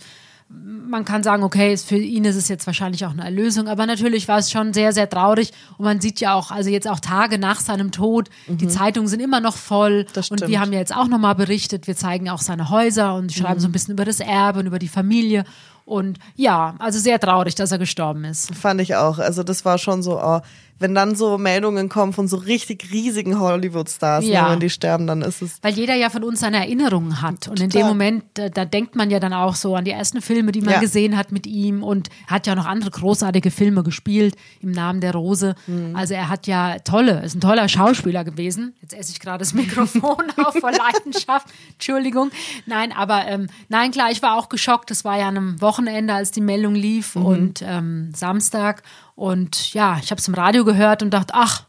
man 0.52 1.04
kann 1.04 1.22
sagen, 1.22 1.44
okay, 1.44 1.76
für 1.76 1.96
ihn 1.96 2.24
ist 2.24 2.34
es 2.34 2.48
jetzt 2.48 2.66
wahrscheinlich 2.66 3.04
auch 3.06 3.12
eine 3.12 3.24
Erlösung, 3.24 3.68
aber 3.68 3.86
natürlich 3.86 4.26
war 4.26 4.38
es 4.38 4.50
schon 4.50 4.72
sehr, 4.72 4.92
sehr 4.92 5.08
traurig 5.08 5.52
und 5.78 5.84
man 5.84 6.00
sieht 6.00 6.20
ja 6.20 6.34
auch, 6.34 6.50
also 6.50 6.70
jetzt 6.70 6.88
auch 6.88 6.98
Tage 6.98 7.38
nach 7.38 7.60
seinem 7.60 7.92
Tod, 7.92 8.28
mhm. 8.48 8.58
die 8.58 8.66
Zeitungen 8.66 9.08
sind 9.08 9.20
immer 9.20 9.40
noch 9.40 9.56
voll 9.56 10.06
und 10.30 10.48
wir 10.48 10.60
haben 10.60 10.72
ja 10.72 10.80
jetzt 10.80 10.94
auch 10.94 11.06
nochmal 11.06 11.36
berichtet, 11.36 11.86
wir 11.86 11.96
zeigen 11.96 12.28
auch 12.28 12.40
seine 12.40 12.70
Häuser 12.70 13.14
und 13.14 13.32
schreiben 13.32 13.56
mhm. 13.56 13.60
so 13.60 13.68
ein 13.68 13.72
bisschen 13.72 13.94
über 13.94 14.04
das 14.04 14.18
Erbe 14.18 14.58
und 14.58 14.66
über 14.66 14.80
die 14.80 14.88
Familie 14.88 15.44
und 15.84 16.18
ja, 16.36 16.74
also 16.78 16.98
sehr 16.98 17.20
traurig, 17.20 17.54
dass 17.54 17.72
er 17.72 17.78
gestorben 17.78 18.24
ist. 18.24 18.54
Fand 18.54 18.80
ich 18.80 18.96
auch, 18.96 19.18
also 19.18 19.42
das 19.42 19.64
war 19.64 19.78
schon 19.78 20.02
so, 20.02 20.20
oh, 20.20 20.40
wenn 20.80 20.94
dann 20.94 21.14
so 21.14 21.36
Meldungen 21.36 21.90
kommen 21.90 22.14
von 22.14 22.26
so 22.26 22.38
richtig 22.38 22.90
riesigen 22.90 23.38
Hollywood-Stars, 23.38 24.24
ne, 24.24 24.32
ja. 24.32 24.44
ne, 24.44 24.52
wenn 24.52 24.60
die 24.60 24.70
sterben, 24.70 25.06
dann 25.06 25.20
ist 25.20 25.42
es. 25.42 25.58
Weil 25.62 25.74
jeder 25.74 25.94
ja 25.94 26.08
von 26.08 26.24
uns 26.24 26.40
seine 26.40 26.56
Erinnerungen 26.56 27.20
hat. 27.20 27.48
Und 27.48 27.60
in 27.60 27.68
dem 27.68 27.86
Moment, 27.86 28.24
da, 28.34 28.48
da, 28.48 28.64
denkt 28.64 28.96
man 28.96 29.10
ja 29.10 29.20
dann 29.20 29.34
auch 29.34 29.54
so 29.54 29.76
an 29.76 29.84
die 29.84 29.90
ersten 29.90 30.22
Filme, 30.22 30.52
die 30.52 30.62
man 30.62 30.74
ja. 30.74 30.80
gesehen 30.80 31.18
hat 31.18 31.32
mit 31.32 31.46
ihm 31.46 31.82
und 31.82 32.08
hat 32.26 32.46
ja 32.46 32.54
noch 32.54 32.64
andere 32.64 32.90
großartige 32.90 33.50
Filme 33.50 33.82
gespielt 33.82 34.36
im 34.62 34.72
Namen 34.72 35.02
der 35.02 35.12
Rose. 35.12 35.54
Mhm. 35.66 35.94
Also 35.94 36.14
er 36.14 36.30
hat 36.30 36.46
ja 36.46 36.78
tolle, 36.78 37.22
ist 37.24 37.34
ein 37.34 37.42
toller 37.42 37.68
Schauspieler 37.68 38.24
gewesen. 38.24 38.74
Jetzt 38.80 38.94
esse 38.94 39.12
ich 39.12 39.20
gerade 39.20 39.40
das 39.40 39.52
Mikrofon 39.60 40.32
auf 40.42 40.54
vor 40.54 40.72
Leidenschaft. 40.72 41.48
Entschuldigung. 41.72 42.30
Nein, 42.64 42.92
aber 42.92 43.26
ähm, 43.26 43.48
nein, 43.68 43.90
klar, 43.90 44.10
ich 44.10 44.22
war 44.22 44.38
auch 44.38 44.48
geschockt. 44.48 44.90
Das 44.90 45.04
war 45.04 45.18
ja 45.18 45.28
an 45.28 45.36
einem 45.36 45.60
Wochenende, 45.60 46.14
als 46.14 46.30
die 46.30 46.40
Meldung 46.40 46.74
lief 46.74 47.16
mhm. 47.16 47.26
und 47.26 47.62
ähm, 47.62 48.12
Samstag. 48.14 48.82
Und 49.20 49.74
ja, 49.74 49.98
ich 50.02 50.10
habe 50.10 50.18
es 50.18 50.26
im 50.28 50.32
Radio 50.32 50.64
gehört 50.64 51.02
und 51.02 51.10
dachte, 51.10 51.34
ach, 51.36 51.64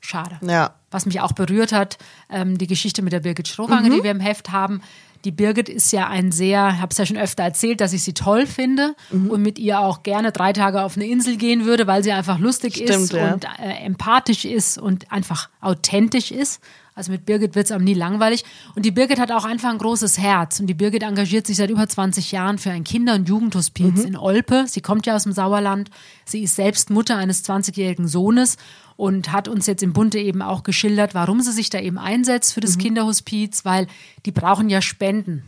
schade. 0.00 0.38
Ja. 0.42 0.74
Was 0.90 1.06
mich 1.06 1.20
auch 1.20 1.32
berührt 1.32 1.72
hat, 1.72 1.96
ähm, 2.28 2.58
die 2.58 2.66
Geschichte 2.66 3.00
mit 3.00 3.14
der 3.14 3.20
Birgit 3.20 3.48
Strohwange, 3.48 3.88
mhm. 3.88 3.94
die 3.94 4.02
wir 4.02 4.10
im 4.10 4.20
Heft 4.20 4.50
haben. 4.50 4.82
Die 5.24 5.30
Birgit 5.30 5.70
ist 5.70 5.90
ja 5.92 6.08
ein 6.08 6.32
sehr, 6.32 6.68
ich 6.74 6.82
habe 6.82 6.90
es 6.90 6.98
ja 6.98 7.06
schon 7.06 7.16
öfter 7.16 7.44
erzählt, 7.44 7.80
dass 7.80 7.94
ich 7.94 8.02
sie 8.02 8.12
toll 8.12 8.46
finde 8.46 8.94
mhm. 9.10 9.30
und 9.30 9.40
mit 9.40 9.58
ihr 9.58 9.80
auch 9.80 10.02
gerne 10.02 10.32
drei 10.32 10.52
Tage 10.52 10.82
auf 10.82 10.96
eine 10.96 11.06
Insel 11.06 11.38
gehen 11.38 11.64
würde, 11.64 11.86
weil 11.86 12.04
sie 12.04 12.12
einfach 12.12 12.38
lustig 12.38 12.74
Stimmt, 12.74 12.90
ist 12.90 13.12
ja. 13.14 13.32
und 13.32 13.46
äh, 13.46 13.72
empathisch 13.86 14.44
ist 14.44 14.76
und 14.76 15.10
einfach 15.10 15.48
authentisch 15.62 16.30
ist. 16.30 16.60
Also 16.94 17.10
mit 17.10 17.24
Birgit 17.24 17.54
wird 17.54 17.66
es 17.66 17.72
am 17.72 17.84
nie 17.84 17.94
langweilig. 17.94 18.44
Und 18.74 18.84
die 18.84 18.90
Birgit 18.90 19.18
hat 19.18 19.32
auch 19.32 19.44
einfach 19.44 19.70
ein 19.70 19.78
großes 19.78 20.18
Herz. 20.18 20.60
Und 20.60 20.66
die 20.66 20.74
Birgit 20.74 21.02
engagiert 21.02 21.46
sich 21.46 21.56
seit 21.56 21.70
über 21.70 21.88
20 21.88 22.32
Jahren 22.32 22.58
für 22.58 22.70
ein 22.70 22.84
Kinder- 22.84 23.14
und 23.14 23.28
Jugendhospiz 23.28 24.00
mhm. 24.00 24.06
in 24.06 24.16
Olpe. 24.16 24.64
Sie 24.68 24.82
kommt 24.82 25.06
ja 25.06 25.16
aus 25.16 25.22
dem 25.22 25.32
Sauerland. 25.32 25.90
Sie 26.26 26.42
ist 26.42 26.56
selbst 26.56 26.90
Mutter 26.90 27.16
eines 27.16 27.44
20-jährigen 27.44 28.08
Sohnes 28.08 28.58
und 28.96 29.32
hat 29.32 29.48
uns 29.48 29.66
jetzt 29.66 29.82
im 29.82 29.94
Bunte 29.94 30.18
eben 30.18 30.42
auch 30.42 30.62
geschildert, 30.62 31.14
warum 31.14 31.40
sie 31.40 31.52
sich 31.52 31.70
da 31.70 31.80
eben 31.80 31.98
einsetzt 31.98 32.52
für 32.52 32.60
das 32.60 32.76
mhm. 32.76 32.82
Kinderhospiz, 32.82 33.64
weil 33.64 33.86
die 34.26 34.32
brauchen 34.32 34.68
ja 34.68 34.82
Spenden. 34.82 35.44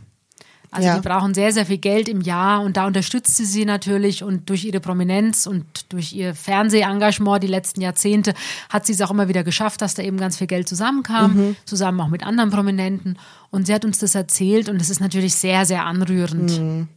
Also 0.75 0.87
ja. 0.89 0.95
die 0.95 1.07
brauchen 1.07 1.33
sehr, 1.33 1.53
sehr 1.53 1.65
viel 1.65 1.77
Geld 1.77 2.09
im 2.09 2.21
Jahr 2.21 2.61
und 2.61 2.75
da 2.75 2.85
unterstützt 2.85 3.37
sie 3.37 3.45
sie 3.45 3.65
natürlich 3.65 4.23
und 4.23 4.49
durch 4.49 4.65
ihre 4.65 4.79
Prominenz 4.79 5.47
und 5.47 5.65
durch 5.89 6.13
ihr 6.13 6.35
Fernsehengagement 6.35 7.41
die 7.41 7.47
letzten 7.47 7.81
Jahrzehnte 7.81 8.33
hat 8.69 8.85
sie 8.85 8.93
es 8.93 9.01
auch 9.01 9.11
immer 9.11 9.27
wieder 9.29 9.43
geschafft, 9.43 9.81
dass 9.81 9.93
da 9.93 10.03
eben 10.03 10.17
ganz 10.17 10.37
viel 10.37 10.47
Geld 10.47 10.67
zusammenkam, 10.67 11.33
mhm. 11.33 11.55
zusammen 11.65 12.01
auch 12.01 12.09
mit 12.09 12.23
anderen 12.25 12.49
Prominenten. 12.49 13.17
Und 13.51 13.67
sie 13.67 13.73
hat 13.73 13.85
uns 13.85 13.99
das 13.99 14.15
erzählt 14.15 14.67
und 14.67 14.81
es 14.81 14.89
ist 14.89 14.99
natürlich 14.99 15.35
sehr, 15.35 15.65
sehr 15.65 15.85
anrührend. 15.85 16.59
Mhm. 16.59 16.87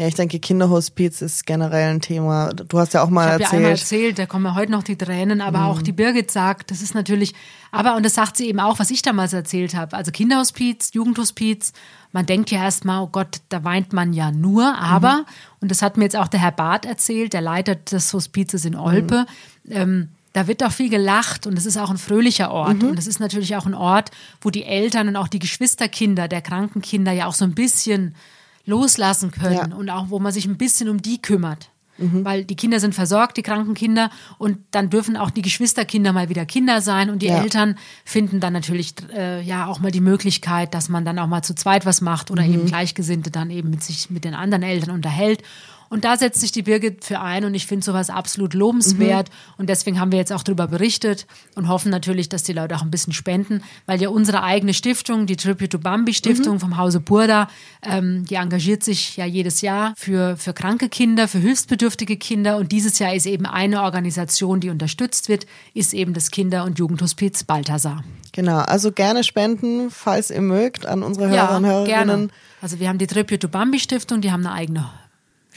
Ja, 0.00 0.06
ich 0.06 0.14
denke, 0.14 0.38
Kinderhospiz 0.38 1.20
ist 1.20 1.44
generell 1.44 1.90
ein 1.90 2.00
Thema. 2.00 2.54
Du 2.54 2.78
hast 2.78 2.94
ja 2.94 3.02
auch 3.02 3.10
mal 3.10 3.26
ich 3.26 3.32
erzählt. 3.32 3.40
Ich 3.40 3.46
habe 3.48 3.56
ja 3.56 3.58
einmal 3.58 3.70
erzählt, 3.72 4.18
da 4.18 4.24
kommen 4.24 4.46
ja 4.46 4.54
heute 4.54 4.72
noch 4.72 4.82
die 4.82 4.96
Tränen, 4.96 5.42
aber 5.42 5.58
mhm. 5.58 5.64
auch 5.66 5.82
die 5.82 5.92
Birgit 5.92 6.30
sagt, 6.30 6.70
das 6.70 6.80
ist 6.80 6.94
natürlich, 6.94 7.34
aber, 7.70 7.96
und 7.96 8.06
das 8.06 8.14
sagt 8.14 8.38
sie 8.38 8.48
eben 8.48 8.60
auch, 8.60 8.78
was 8.78 8.90
ich 8.90 9.02
damals 9.02 9.34
erzählt 9.34 9.74
habe. 9.74 9.94
Also 9.94 10.10
Kinderhospiz, 10.10 10.92
Jugendhospiz, 10.94 11.74
man 12.12 12.24
denkt 12.24 12.50
ja 12.50 12.62
erstmal, 12.62 13.02
oh 13.02 13.08
Gott, 13.08 13.42
da 13.50 13.62
weint 13.62 13.92
man 13.92 14.14
ja 14.14 14.32
nur, 14.32 14.74
aber, 14.74 15.16
mhm. 15.16 15.24
und 15.60 15.70
das 15.70 15.82
hat 15.82 15.98
mir 15.98 16.04
jetzt 16.04 16.16
auch 16.16 16.28
der 16.28 16.40
Herr 16.40 16.52
Barth 16.52 16.86
erzählt, 16.86 17.34
der 17.34 17.42
Leiter 17.42 17.74
des 17.74 18.14
Hospizes 18.14 18.64
in 18.64 18.76
Olpe, 18.76 19.26
mhm. 19.64 19.72
ähm, 19.72 20.08
da 20.32 20.46
wird 20.46 20.64
auch 20.64 20.72
viel 20.72 20.88
gelacht 20.88 21.46
und 21.46 21.58
es 21.58 21.66
ist 21.66 21.76
auch 21.76 21.90
ein 21.90 21.98
fröhlicher 21.98 22.50
Ort. 22.52 22.82
Mhm. 22.82 22.90
Und 22.90 22.98
es 22.98 23.06
ist 23.06 23.20
natürlich 23.20 23.54
auch 23.56 23.66
ein 23.66 23.74
Ort, 23.74 24.12
wo 24.40 24.48
die 24.48 24.64
Eltern 24.64 25.08
und 25.08 25.16
auch 25.16 25.28
die 25.28 25.40
Geschwisterkinder 25.40 26.26
der 26.26 26.40
kranken 26.40 26.80
Kinder 26.80 27.12
ja 27.12 27.26
auch 27.26 27.34
so 27.34 27.44
ein 27.44 27.52
bisschen 27.52 28.14
loslassen 28.64 29.30
können 29.30 29.70
ja. 29.70 29.76
und 29.76 29.90
auch 29.90 30.10
wo 30.10 30.18
man 30.18 30.32
sich 30.32 30.46
ein 30.46 30.56
bisschen 30.56 30.88
um 30.88 31.02
die 31.02 31.20
kümmert. 31.20 31.70
Mhm. 32.00 32.24
Weil 32.24 32.44
die 32.44 32.56
Kinder 32.56 32.80
sind 32.80 32.94
versorgt, 32.94 33.36
die 33.36 33.42
kranken 33.42 33.74
Kinder, 33.74 34.10
und 34.38 34.58
dann 34.70 34.88
dürfen 34.88 35.16
auch 35.16 35.30
die 35.30 35.42
Geschwisterkinder 35.42 36.12
mal 36.12 36.28
wieder 36.28 36.46
Kinder 36.46 36.80
sein 36.80 37.10
und 37.10 37.20
die 37.20 37.26
ja. 37.26 37.42
Eltern 37.42 37.76
finden 38.04 38.40
dann 38.40 38.54
natürlich 38.54 38.94
äh, 39.14 39.42
ja 39.42 39.66
auch 39.66 39.80
mal 39.80 39.90
die 39.90 40.00
Möglichkeit, 40.00 40.74
dass 40.74 40.88
man 40.88 41.04
dann 41.04 41.18
auch 41.18 41.26
mal 41.26 41.42
zu 41.42 41.54
zweit 41.54 41.84
was 41.84 42.00
macht 42.00 42.30
oder 42.30 42.42
mhm. 42.42 42.54
eben 42.54 42.66
Gleichgesinnte 42.66 43.30
dann 43.30 43.50
eben 43.50 43.70
mit 43.70 43.82
sich 43.82 44.10
mit 44.10 44.24
den 44.24 44.34
anderen 44.34 44.62
Eltern 44.62 44.94
unterhält. 44.94 45.42
Und 45.90 46.04
da 46.04 46.16
setzt 46.16 46.40
sich 46.40 46.52
die 46.52 46.62
Birgit 46.62 47.04
für 47.04 47.18
ein 47.18 47.44
und 47.44 47.52
ich 47.52 47.66
finde 47.66 47.84
sowas 47.84 48.10
absolut 48.10 48.54
lobenswert. 48.54 49.28
Mhm. 49.28 49.54
Und 49.58 49.68
deswegen 49.68 49.98
haben 49.98 50.12
wir 50.12 50.20
jetzt 50.20 50.32
auch 50.32 50.44
darüber 50.44 50.68
berichtet 50.68 51.26
und 51.56 51.68
hoffen 51.68 51.90
natürlich, 51.90 52.28
dass 52.28 52.44
die 52.44 52.52
Leute 52.52 52.76
auch 52.76 52.82
ein 52.82 52.92
bisschen 52.92 53.12
spenden, 53.12 53.64
weil 53.86 54.00
ja 54.00 54.08
unsere 54.08 54.44
eigene 54.44 54.72
Stiftung, 54.72 55.26
die 55.26 55.34
Tribute 55.34 55.70
to 55.70 55.80
Bambi 55.80 56.14
Stiftung 56.14 56.54
mhm. 56.54 56.60
vom 56.60 56.76
Hause 56.76 57.00
Burda, 57.00 57.48
ähm, 57.82 58.24
die 58.24 58.36
engagiert 58.36 58.84
sich 58.84 59.16
ja 59.16 59.26
jedes 59.26 59.62
Jahr 59.62 59.92
für, 59.96 60.36
für 60.36 60.52
kranke 60.52 60.88
Kinder, 60.88 61.26
für 61.26 61.38
hilfsbedürftige 61.38 62.16
Kinder. 62.16 62.56
Und 62.58 62.70
dieses 62.70 63.00
Jahr 63.00 63.12
ist 63.12 63.26
eben 63.26 63.44
eine 63.44 63.82
Organisation, 63.82 64.60
die 64.60 64.70
unterstützt 64.70 65.28
wird, 65.28 65.46
ist 65.74 65.92
eben 65.92 66.14
das 66.14 66.30
Kinder- 66.30 66.62
und 66.64 66.78
Jugendhospiz 66.78 67.42
Balthasar. 67.42 68.04
Genau, 68.30 68.58
also 68.58 68.92
gerne 68.92 69.24
spenden, 69.24 69.90
falls 69.90 70.30
ihr 70.30 70.40
mögt, 70.40 70.86
an 70.86 71.02
unsere 71.02 71.30
Hörer 71.30 71.36
ja, 71.36 71.56
und 71.56 71.66
Hörerinnen. 71.66 71.86
Gerne. 71.88 72.28
Also 72.62 72.78
wir 72.78 72.88
haben 72.88 72.98
die 72.98 73.08
Tribute 73.08 73.40
to 73.40 73.48
Bambi 73.48 73.80
Stiftung, 73.80 74.20
die 74.20 74.30
haben 74.30 74.46
eine 74.46 74.54
eigene 74.54 74.88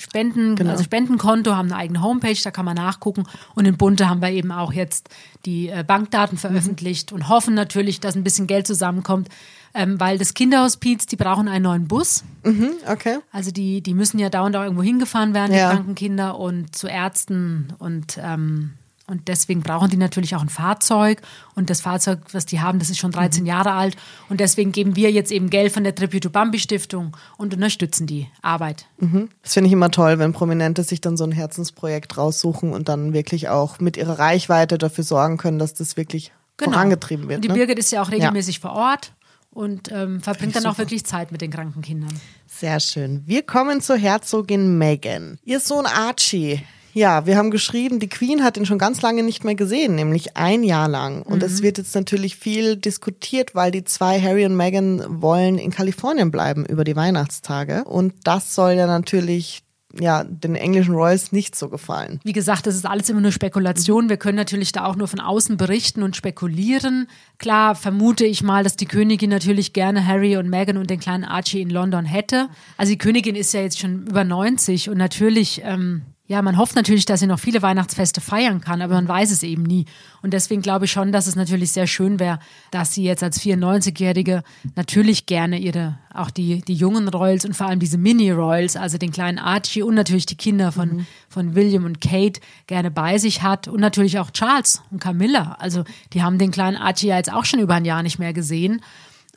Spenden, 0.04 0.56
genau. 0.56 0.72
also 0.72 0.84
Spendenkonto, 0.84 1.56
haben 1.56 1.72
eine 1.72 1.78
eigene 1.78 2.02
Homepage, 2.02 2.38
da 2.44 2.52
kann 2.52 2.66
man 2.66 2.76
nachgucken. 2.76 3.24
Und 3.56 3.66
in 3.66 3.78
Bunte 3.78 4.10
haben 4.10 4.22
wir 4.22 4.32
eben 4.32 4.52
auch 4.52 4.74
jetzt 4.74 5.10
die 5.46 5.70
äh, 5.70 5.84
Bankdaten 5.88 6.38
veröffentlicht 6.38 7.12
mhm. 7.12 7.16
und 7.16 7.30
hoffen 7.30 7.54
natürlich, 7.54 8.02
dass 8.02 8.16
ein 8.16 8.24
bisschen 8.24 8.46
Geld 8.46 8.68
zusammenkommt, 8.68 9.30
ähm, 9.74 10.00
weil 10.00 10.18
das 10.18 10.34
Kinderhospiz, 10.34 11.06
die 11.06 11.16
brauchen 11.16 11.48
einen 11.48 11.64
neuen 11.64 11.88
Bus. 11.88 12.26
Mhm, 12.44 12.72
okay. 12.88 13.20
Also 13.32 13.52
die, 13.52 13.82
die 13.82 13.94
müssen 13.94 14.20
ja 14.20 14.30
dauernd 14.30 14.58
auch 14.58 14.64
irgendwo 14.64 14.84
hingefahren 14.84 15.34
werden, 15.34 15.54
ja. 15.54 15.70
die 15.70 15.76
kranken 15.78 15.96
Kinder 15.96 16.38
und 16.38 16.76
zu 16.76 16.88
Ärzten 16.88 17.74
und 17.80 18.20
ähm, 18.22 18.74
und 19.06 19.28
deswegen 19.28 19.62
brauchen 19.62 19.90
die 19.90 19.98
natürlich 19.98 20.34
auch 20.36 20.42
ein 20.42 20.50
Fahrzeug. 20.50 21.22
Und 21.56 21.70
das 21.70 21.82
Fahrzeug, 21.82 22.20
was 22.32 22.46
die 22.46 22.62
haben, 22.62 22.80
das 22.80 22.90
ist 22.90 23.00
schon 23.00 23.12
13 23.12 23.44
mhm. 23.44 23.48
Jahre 23.48 23.74
alt. 23.74 23.98
Und 24.30 24.40
deswegen 24.40 24.72
geben 24.72 24.96
wir 24.96 25.12
jetzt 25.12 25.32
eben 25.32 25.50
Geld 25.50 25.74
von 25.74 25.84
der 25.84 25.94
Tribute 25.94 26.32
Bambi 26.32 26.58
Stiftung 26.58 27.16
und 27.38 27.54
unterstützen 27.54 28.08
die 28.08 28.28
Arbeit. 28.42 28.86
Mhm. 29.00 29.28
Das 29.42 29.54
finde 29.54 29.68
ich 29.68 29.74
immer 29.74 29.92
toll, 29.92 30.20
wenn 30.20 30.32
Prominente 30.32 30.84
sich 30.84 31.02
dann 31.02 31.18
so 31.18 31.26
ein 31.26 31.34
Herzensprojekt 31.34 32.18
raussuchen 32.18 32.72
und 32.72 32.88
dann 32.88 33.12
wirklich 33.12 33.50
auch 33.50 33.80
mit 33.80 33.98
ihrer 33.98 34.20
Reichweite 34.20 34.78
dafür 34.78 35.04
sorgen 35.04 35.38
können, 35.38 35.60
dass 35.60 35.74
das 35.74 35.98
wirklich 35.98 36.32
genau. 36.56 36.72
vorangetrieben 36.72 37.28
wird. 37.28 37.38
Und 37.38 37.46
die 37.46 37.50
ne? 37.50 37.56
Birgit 37.56 37.80
ist 37.80 37.92
ja 37.92 38.02
auch 38.02 38.10
regelmäßig 38.10 38.56
ja. 38.56 38.62
vor 38.62 38.72
Ort 38.72 39.12
und 39.52 39.92
ähm, 39.92 40.22
verbringt 40.22 40.56
dann 40.56 40.66
auch 40.66 40.78
wirklich 40.78 41.06
Zeit 41.06 41.34
mit 41.34 41.42
den 41.42 41.52
kranken 41.52 41.82
Kindern. 41.82 42.14
Sehr 42.48 42.80
schön. 42.80 43.22
Wir 43.26 43.44
kommen 43.44 43.82
zur 43.82 43.98
Herzogin 43.98 44.78
Megan. 44.78 45.40
Ihr 45.44 45.60
Sohn 45.60 45.86
Archie 45.86 46.64
ja, 46.94 47.26
wir 47.26 47.38
haben 47.38 47.52
geschrieben, 47.52 48.00
die 48.00 48.10
Queen 48.10 48.44
hat 48.44 48.58
ihn 48.58 48.66
schon 48.66 48.78
ganz 48.78 49.02
lange 49.02 49.24
nicht 49.24 49.44
mehr 49.44 49.56
gesehen, 49.56 49.96
nämlich 49.96 50.38
ein 50.38 50.64
Jahr 50.64 50.88
lang. 50.88 51.24
Und 51.24 51.42
es 51.42 51.60
mhm. 51.60 51.64
wird 51.64 51.78
jetzt 51.80 51.96
natürlich 51.96 52.36
viel 52.36 52.78
diskutiert, 52.78 53.56
weil 53.56 53.72
die 53.72 53.84
zwei, 53.84 54.22
Harry 54.22 54.46
und 54.46 54.56
Meghan, 54.56 55.04
wollen 55.22 55.58
in 55.58 55.72
Kalifornien 55.72 56.32
bleiben 56.32 56.66
über 56.66 56.84
die 56.84 56.96
Weihnachtstage. 56.96 57.84
Und 57.86 58.14
das 58.24 58.54
soll 58.54 58.74
ja 58.74 58.88
natürlich 58.88 59.64
ja, 60.00 60.24
den 60.24 60.56
englischen 60.56 60.96
Royals 60.96 61.32
nicht 61.32 61.56
so 61.56 61.70
gefallen. 61.70 62.20
Wie 62.24 62.34
gesagt, 62.34 62.66
das 62.66 62.76
ist 62.76 62.86
alles 62.86 63.10
immer 63.10 63.22
nur 63.22 63.32
Spekulation. 63.32 64.10
Wir 64.10 64.18
können 64.18 64.38
natürlich 64.38 64.72
da 64.72 64.86
auch 64.86 64.96
nur 64.96 65.08
von 65.08 65.20
außen 65.20 65.58
berichten 65.58 66.02
und 66.02 66.16
spekulieren. 66.16 67.08
Klar, 67.38 67.76
vermute 67.76 68.26
ich 68.26 68.42
mal, 68.42 68.64
dass 68.64 68.76
die 68.76 68.88
Königin 68.88 69.30
natürlich 69.30 69.74
gerne 69.74 70.06
Harry 70.06 70.38
und 70.38 70.50
Meghan 70.50 70.78
und 70.78 70.90
den 70.90 71.00
kleinen 71.00 71.24
Archie 71.24 71.62
in 71.62 71.70
London 71.70 72.06
hätte. 72.06 72.50
Also 72.78 72.92
die 72.92 72.98
Königin 72.98 73.36
ist 73.36 73.54
ja 73.54 73.62
jetzt 73.62 73.80
schon 73.80 74.08
über 74.08 74.24
90 74.24 74.90
und 74.90 74.98
natürlich 74.98 75.62
ähm, 75.64 76.02
ja, 76.26 76.42
man 76.42 76.58
hofft 76.58 76.78
natürlich, 76.78 77.06
dass 77.06 77.20
sie 77.20 77.28
noch 77.28 77.40
viele 77.40 77.62
Weihnachtsfeste 77.62 78.22
feiern 78.22 78.62
kann, 78.62 78.82
aber 78.82 78.94
man 78.94 79.10
weiß 79.10 79.30
es 79.30 79.44
eben 79.44 79.64
nie. 79.64 79.86
Und 80.22 80.32
deswegen 80.32 80.62
glaube 80.62 80.86
ich 80.86 80.92
schon, 80.92 81.12
dass 81.12 81.28
es 81.28 81.36
natürlich 81.36 81.74
sehr 81.74 81.86
schön 81.86 82.18
wäre, 82.18 82.40
dass 82.72 82.94
sie 82.94 83.04
jetzt 83.04 83.24
als 83.24 83.42
94-Jährige 83.42 84.44
natürlich 84.76 85.26
gerne 85.26 85.60
ihre, 85.60 85.98
auch 86.14 86.30
die, 86.30 86.62
die 86.62 86.76
jungen 86.76 87.10
Royals 87.10 87.44
und 87.44 87.58
vor 87.58 87.68
allem 87.68 87.82
diese 87.82 87.98
Mini-Royals, 87.98 88.78
also 88.78 88.98
den 88.98 89.12
kleinen 89.12 89.38
Archie 89.38 89.84
und 89.84 89.96
natürlich 89.96 90.26
die 90.26 90.38
Kinder 90.38 90.72
von, 90.72 90.90
mhm. 90.96 91.06
von 91.28 91.56
William 91.56 91.84
und 91.84 92.00
Kate 92.00 92.40
gerne 92.68 92.90
bei 92.90 93.18
sich 93.18 93.44
hat 93.44 93.68
und 93.68 93.82
natürlich 93.82 94.18
auch 94.18 94.32
Charles 94.32 94.82
und 94.92 95.02
Camilla. 95.02 95.58
Also 95.60 95.84
die 96.14 96.24
haben 96.24 96.38
den 96.38 96.52
kleinen 96.52 96.78
Archie 96.78 97.08
ja 97.08 97.18
jetzt 97.18 97.34
auch 97.34 97.44
schon 97.44 97.60
über 97.60 97.74
ein 97.74 97.86
Jahr 97.86 98.02
nicht 98.02 98.18
mehr 98.18 98.32
gesehen. 98.32 98.82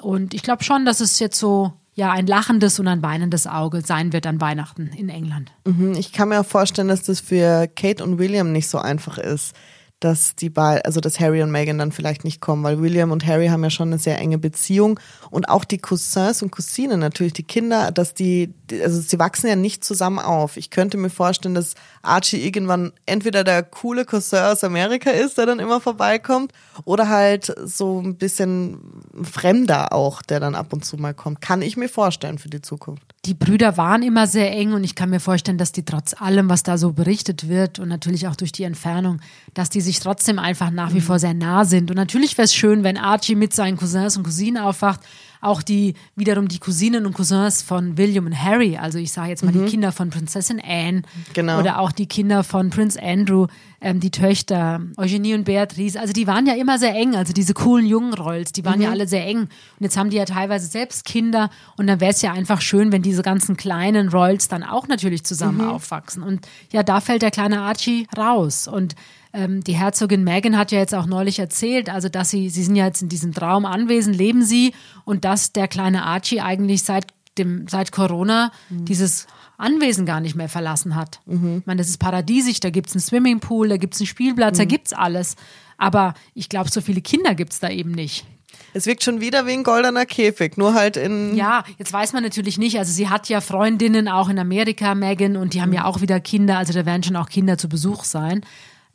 Und 0.01 0.35
ich 0.35 0.43
glaube 0.45 0.63
schon, 0.63 0.85
dass 0.85 1.01
es 1.01 1.19
jetzt 1.19 1.41
so 1.41 1.73
ja 1.97 2.13
ein 2.13 2.27
lachendes 2.27 2.79
und 2.79 2.87
ein 2.87 3.03
weinendes 3.03 3.47
Auge 3.47 3.81
sein 3.81 4.13
wird 4.13 4.27
an 4.27 4.41
Weihnachten 4.41 4.89
in 4.97 5.09
England. 5.09 5.51
Mhm, 5.65 5.95
ich 5.95 6.13
kann 6.13 6.29
mir 6.29 6.41
auch 6.41 6.47
vorstellen, 6.47 6.89
dass 6.89 7.03
das 7.03 7.21
für 7.21 7.67
Kate 7.67 8.05
und 8.05 8.19
William 8.19 8.53
nicht 8.53 8.69
so 8.69 8.79
einfach 8.79 9.19
ist 9.19 9.57
dass 10.01 10.37
die 10.37 10.51
beiden, 10.51 10.83
also 10.83 11.01
dass 11.01 11.19
Harry 11.21 11.43
und 11.43 11.51
Meghan 11.51 11.79
dann 11.79 11.91
vielleicht 11.91 12.23
nicht 12.25 12.41
kommen, 12.41 12.63
weil 12.63 12.81
William 12.81 13.13
und 13.13 13.27
Harry 13.27 13.49
haben 13.49 13.65
ja 13.65 13.71
schon 13.71 13.89
eine 13.89 13.99
sehr 13.99 14.19
enge 14.19 14.37
Beziehung 14.37 15.01
und 15.31 15.49
auch 15.49 15.65
die 15.65 15.79
Cousins 15.79 16.43
und 16.43 16.51
Cousinen, 16.51 17.01
natürlich 17.01 17.33
die 17.33 17.45
Kinder, 17.45 17.91
dass 17.93 18.13
die, 18.13 18.53
also 18.83 19.01
sie 19.01 19.19
wachsen 19.19 19.49
ja 19.49 19.57
nicht 19.57 19.85
zusammen 19.85 20.19
auf. 20.19 20.59
Ich 20.59 20.69
könnte 20.69 20.99
mir 20.99 21.09
vorstellen, 21.09 21.55
dass 21.55 21.75
Archie 22.03 22.45
irgendwann 22.45 22.93
entweder 23.07 23.43
der 23.43 23.63
coole 23.63 24.05
Cousin 24.05 24.41
aus 24.41 24.65
Amerika 24.65 25.11
ist, 25.11 25.39
der 25.39 25.47
dann 25.47 25.61
immer 25.61 25.81
vorbeikommt, 25.81 26.53
oder 26.85 27.09
halt 27.09 27.55
so 27.65 28.01
ein 28.01 28.17
bisschen 28.17 29.03
Fremder 29.23 29.95
auch, 29.95 30.21
der 30.21 30.41
dann 30.41 30.55
ab 30.55 30.75
und 30.75 30.85
zu 30.85 30.99
mal 30.99 31.15
kommt. 31.15 31.41
Kann 31.41 31.63
ich 31.63 31.79
mir 31.79 31.89
vorstellen 31.89 32.39
für 32.39 32.51
die 32.51 32.61
Zukunft. 32.61 33.16
Die 33.27 33.35
Brüder 33.35 33.77
waren 33.77 34.03
immer 34.03 34.29
sehr 34.29 34.53
eng 34.53 34.73
und 34.73 34.85
ich 34.85 34.95
kann 34.95 35.11
mir 35.11 35.19
vorstellen, 35.19 35.59
dass 35.59 35.73
die 35.73 35.85
trotz 35.85 36.15
allem, 36.15 36.49
was 36.49 36.63
da 36.63 36.79
so 36.79 36.93
berichtet 36.93 37.49
wird 37.49 37.81
und 37.81 37.89
natürlich 37.89 38.29
auch 38.29 38.37
durch 38.37 38.53
die 38.53 38.63
Entfernung, 38.63 39.21
dass 39.53 39.69
die 39.69 39.81
sich 39.81 39.99
trotzdem 39.99 40.39
einfach 40.39 40.71
nach 40.71 40.91
wie 40.93 40.99
mhm. 40.99 41.03
vor 41.03 41.19
sehr 41.19 41.35
nah 41.35 41.65
sind. 41.65 41.91
Und 41.91 41.97
natürlich 41.97 42.39
wäre 42.39 42.45
es 42.45 42.55
schön, 42.55 42.85
wenn 42.85 42.97
Archie 42.97 43.35
mit 43.35 43.53
seinen 43.53 43.77
Cousins 43.77 44.17
und 44.17 44.23
Cousinen 44.23 44.63
aufwacht 44.63 45.01
auch 45.41 45.63
die 45.63 45.95
wiederum 46.17 46.49
die 46.49 46.59
Cousinen 46.59 47.07
und 47.07 47.13
Cousins 47.13 47.63
von 47.63 47.97
William 47.97 48.27
und 48.27 48.43
Harry, 48.43 48.77
also 48.77 48.99
ich 48.99 49.13
sage 49.13 49.31
jetzt 49.31 49.45
mal 49.45 49.53
mhm. 49.53 49.65
die 49.65 49.71
Kinder 49.71 49.93
von 49.93 50.11
Prinzessin 50.11 50.61
Anne 50.61 51.03
genau. 51.35 51.61
oder 51.61 51.79
auch 51.79 51.93
die 51.93 52.07
Kinder 52.07 52.43
von 52.43 52.71
Prince 52.71 53.01
Andrew, 53.01 53.47
ähm, 53.81 54.01
die 54.01 54.11
Töchter 54.11 54.81
Eugenie 54.97 55.35
und 55.35 55.45
Beatrice, 55.45 55.99
also 55.99 56.13
die 56.13 56.27
waren 56.27 56.47
ja 56.47 56.55
immer 56.55 56.79
sehr 56.79 56.95
eng, 56.95 57.15
also 57.15 57.33
diese 57.33 57.55
coolen 57.55 57.87
jungen 57.87 58.15
Rolls, 58.15 58.53
die 58.53 58.65
waren 58.65 58.77
mhm. 58.77 58.83
ja 58.83 58.91
alle 58.91 59.07
sehr 59.07 59.27
eng 59.27 59.41
und 59.41 59.51
jetzt 59.81 59.97
haben 59.97 60.11
die 60.11 60.17
ja 60.17 60.25
teilweise 60.25 60.67
selbst 60.67 61.05
Kinder 61.05 61.51
und 61.77 61.87
dann 61.87 62.01
wäre 62.01 62.13
es 62.13 62.23
ja 62.23 62.33
einfach 62.33 62.61
schön, 62.61 62.93
wenn 62.93 63.03
diese 63.03 63.23
ganzen 63.23 63.57
kleinen 63.57 64.09
Rolls 64.09 64.49
dann 64.49 64.63
auch 64.63 64.89
natürlich 64.89 65.25
zusammen 65.25 65.59
mhm. 65.59 65.71
aufwachsen 65.71 66.23
und 66.23 66.47
ja, 66.73 66.83
da 66.83 67.01
fällt 67.01 67.23
der 67.23 67.31
kleine 67.31 67.61
Archie 67.61 68.07
raus 68.17 68.69
und 68.69 68.95
ähm, 69.33 69.63
die 69.63 69.75
Herzogin 69.75 70.25
Meghan 70.25 70.57
hat 70.57 70.73
ja 70.73 70.79
jetzt 70.79 70.95
auch 70.95 71.07
neulich 71.07 71.39
erzählt, 71.39 71.91
also 71.91 72.09
dass 72.09 72.31
sie, 72.31 72.49
sie 72.49 72.63
sind 72.63 72.75
ja 72.75 72.87
jetzt 72.87 73.03
in 73.03 73.11
diesem 73.11 73.35
Traumanwesen, 73.35 74.15
leben 74.15 74.43
sie 74.43 74.73
und 75.05 75.25
dass 75.27 75.53
der 75.53 75.69
kleine 75.69 76.05
Archie 76.05 76.41
eigentlich 76.41 76.83
seit 76.83 77.07
dem, 77.37 77.69
seit 77.69 77.93
Corona 77.93 78.51
mhm. 78.71 78.87
dieses 78.87 79.27
Anwesen 79.59 80.07
gar 80.07 80.21
nicht 80.21 80.35
mehr 80.35 80.49
verlassen 80.49 80.95
hat. 80.95 81.21
Mhm. 81.27 81.59
Ich 81.61 81.67
meine, 81.67 81.79
das 81.79 81.89
ist 81.89 81.99
paradiesisch, 81.99 82.61
da 82.61 82.71
gibt 82.71 82.89
es 82.89 82.95
einen 82.95 83.03
Swimmingpool, 83.03 83.69
da 83.69 83.77
gibt 83.77 83.95
es 83.95 84.01
einen 84.01 84.07
Spielplatz, 84.07 84.55
mhm. 84.55 84.59
da 84.59 84.65
gibt 84.65 84.87
es 84.89 84.93
alles. 84.93 85.37
Aber 85.79 86.15
ich 86.35 86.49
glaube, 86.49 86.71
so 86.71 86.81
viele 86.81 87.01
Kinder 87.01 87.35
gibt 87.35 87.53
es 87.53 87.61
da 87.61 87.69
eben 87.69 87.91
nicht. 87.91 88.27
Es 88.73 88.87
wirkt 88.87 89.03
schon 89.03 89.21
wieder 89.21 89.47
wie 89.47 89.53
ein 89.53 89.63
goldener 89.63 90.05
Käfig, 90.05 90.57
nur 90.57 90.75
halt 90.75 90.97
in. 90.97 91.35
Ja, 91.35 91.65
jetzt 91.79 91.93
weiß 91.93 92.13
man 92.13 92.23
natürlich 92.23 92.59
nicht. 92.59 92.79
Also 92.79 92.93
sie 92.93 93.09
hat 93.09 93.29
ja 93.29 93.41
Freundinnen 93.41 94.09
auch 94.09 94.29
in 94.29 94.39
Amerika, 94.39 94.95
Megan, 94.95 95.37
und 95.37 95.55
die 95.55 95.63
haben 95.63 95.73
ja 95.73 95.81
mhm. 95.81 95.87
auch 95.87 96.01
wieder 96.01 96.21
Kinder. 96.21 96.59
Also 96.59 96.73
da 96.73 96.85
werden 96.85 97.03
schon 97.03 97.17
auch 97.17 97.29
Kinder 97.29 97.57
zu 97.57 97.69
Besuch 97.69 98.05
sein. 98.05 98.43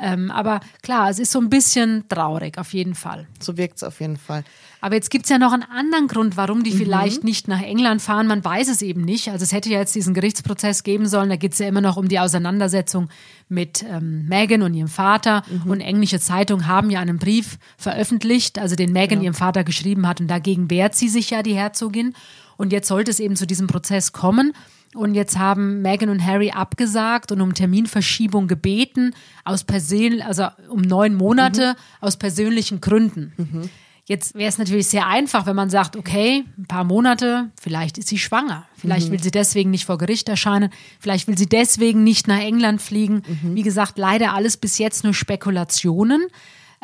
Ähm, 0.01 0.31
aber 0.31 0.62
klar, 0.81 1.10
es 1.12 1.20
ist 1.20 1.31
so 1.31 1.39
ein 1.39 1.50
bisschen 1.50 2.05
traurig, 2.10 2.58
auf 2.58 2.74
jeden 2.74 2.96
Fall. 2.96 3.27
So 3.39 3.55
wirkt 3.55 3.77
es 3.77 3.84
auf 3.84 4.01
jeden 4.01 4.17
Fall. 4.17 4.43
Aber 4.81 4.96
jetzt 4.96 5.12
gibt 5.12 5.25
es 5.25 5.29
ja 5.29 5.38
noch 5.38 5.53
einen 5.53 5.62
anderen 5.63 6.08
Grund, 6.08 6.38
warum 6.38 6.63
die 6.63 6.72
mhm. 6.72 6.77
vielleicht 6.77 7.24
nicht 7.24 7.48
nach 7.48 7.62
England 7.62 8.01
fahren. 8.01 8.25
Man 8.25 8.43
weiß 8.43 8.67
es 8.67 8.81
eben 8.81 9.01
nicht. 9.01 9.29
Also 9.29 9.43
es 9.43 9.51
hätte 9.51 9.70
ja 9.70 9.77
jetzt 9.77 9.93
diesen 9.93 10.15
Gerichtsprozess 10.15 10.81
geben 10.81 11.05
sollen. 11.05 11.29
Da 11.29 11.36
geht 11.36 11.53
es 11.53 11.60
ja 11.60 11.67
immer 11.67 11.81
noch 11.81 11.98
um 11.98 12.08
die 12.08 12.20
Auseinandersetzung 12.20 13.10
mit 13.48 13.84
ähm, 13.84 14.25
Meghan 14.27 14.63
und 14.63 14.74
ihrem 14.74 14.88
Vater. 14.88 15.43
Mhm. 15.48 15.72
Und 15.72 15.81
englische 15.81 16.20
Zeitungen 16.20 16.65
haben 16.65 16.89
ja 16.89 17.00
einen 17.00 17.20
Brief 17.20 17.60
veröffentlicht, 17.77 18.58
also 18.58 18.75
den 18.75 18.91
Meghan 18.91 19.20
genau. 19.20 19.25
ihrem 19.25 19.34
Vater 19.36 19.63
geschrieben 19.63 20.08
hat. 20.08 20.20
Und 20.20 20.27
dagegen 20.27 20.72
wehrt 20.72 20.96
sie 20.96 21.10
sich 21.10 21.29
ja, 21.29 21.43
die 21.43 21.53
Herzogin. 21.53 22.15
Und 22.58 22.74
jetzt 22.74 22.88
sollte 22.88 23.12
es 23.12 23.20
eben 23.20 23.36
zu 23.36 23.46
diesem 23.46 23.67
Prozess 23.67 24.13
kommen. 24.13 24.53
Und 24.93 25.15
jetzt 25.15 25.38
haben 25.38 25.81
Meghan 25.81 26.10
und 26.10 26.25
Harry 26.25 26.51
abgesagt 26.51 27.31
und 27.31 27.39
um 27.41 27.53
Terminverschiebung 27.53 28.48
gebeten, 28.48 29.13
aus 29.45 29.63
persönlich, 29.63 30.25
also 30.25 30.48
um 30.69 30.81
neun 30.81 31.15
Monate 31.15 31.74
mhm. 31.74 32.05
aus 32.05 32.17
persönlichen 32.17 32.81
Gründen. 32.81 33.33
Mhm. 33.38 33.69
Jetzt 34.05 34.36
wäre 34.36 34.50
es 34.50 34.57
natürlich 34.57 34.88
sehr 34.88 35.07
einfach, 35.07 35.45
wenn 35.45 35.55
man 35.55 35.69
sagt, 35.69 35.95
okay, 35.95 36.43
ein 36.57 36.65
paar 36.65 36.83
Monate, 36.83 37.51
vielleicht 37.62 37.98
ist 37.98 38.10
sie 38.10 38.17
schwanger. 38.17 38.65
Vielleicht 38.75 39.07
mhm. 39.07 39.13
will 39.13 39.24
sie 39.24 39.31
deswegen 39.31 39.69
nicht 39.69 39.86
vor 39.86 39.98
Gericht 39.98 40.27
erscheinen. 40.27 40.69
Vielleicht 41.00 41.27
will 41.27 41.38
sie 41.38 41.45
deswegen 41.45 42.03
nicht 42.03 42.27
nach 42.27 42.39
England 42.39 42.81
fliegen. 42.81 43.21
Wie 43.43 43.62
gesagt, 43.62 43.98
leider 43.98 44.33
alles 44.33 44.57
bis 44.57 44.77
jetzt 44.79 45.05
nur 45.05 45.13
Spekulationen. 45.13 46.27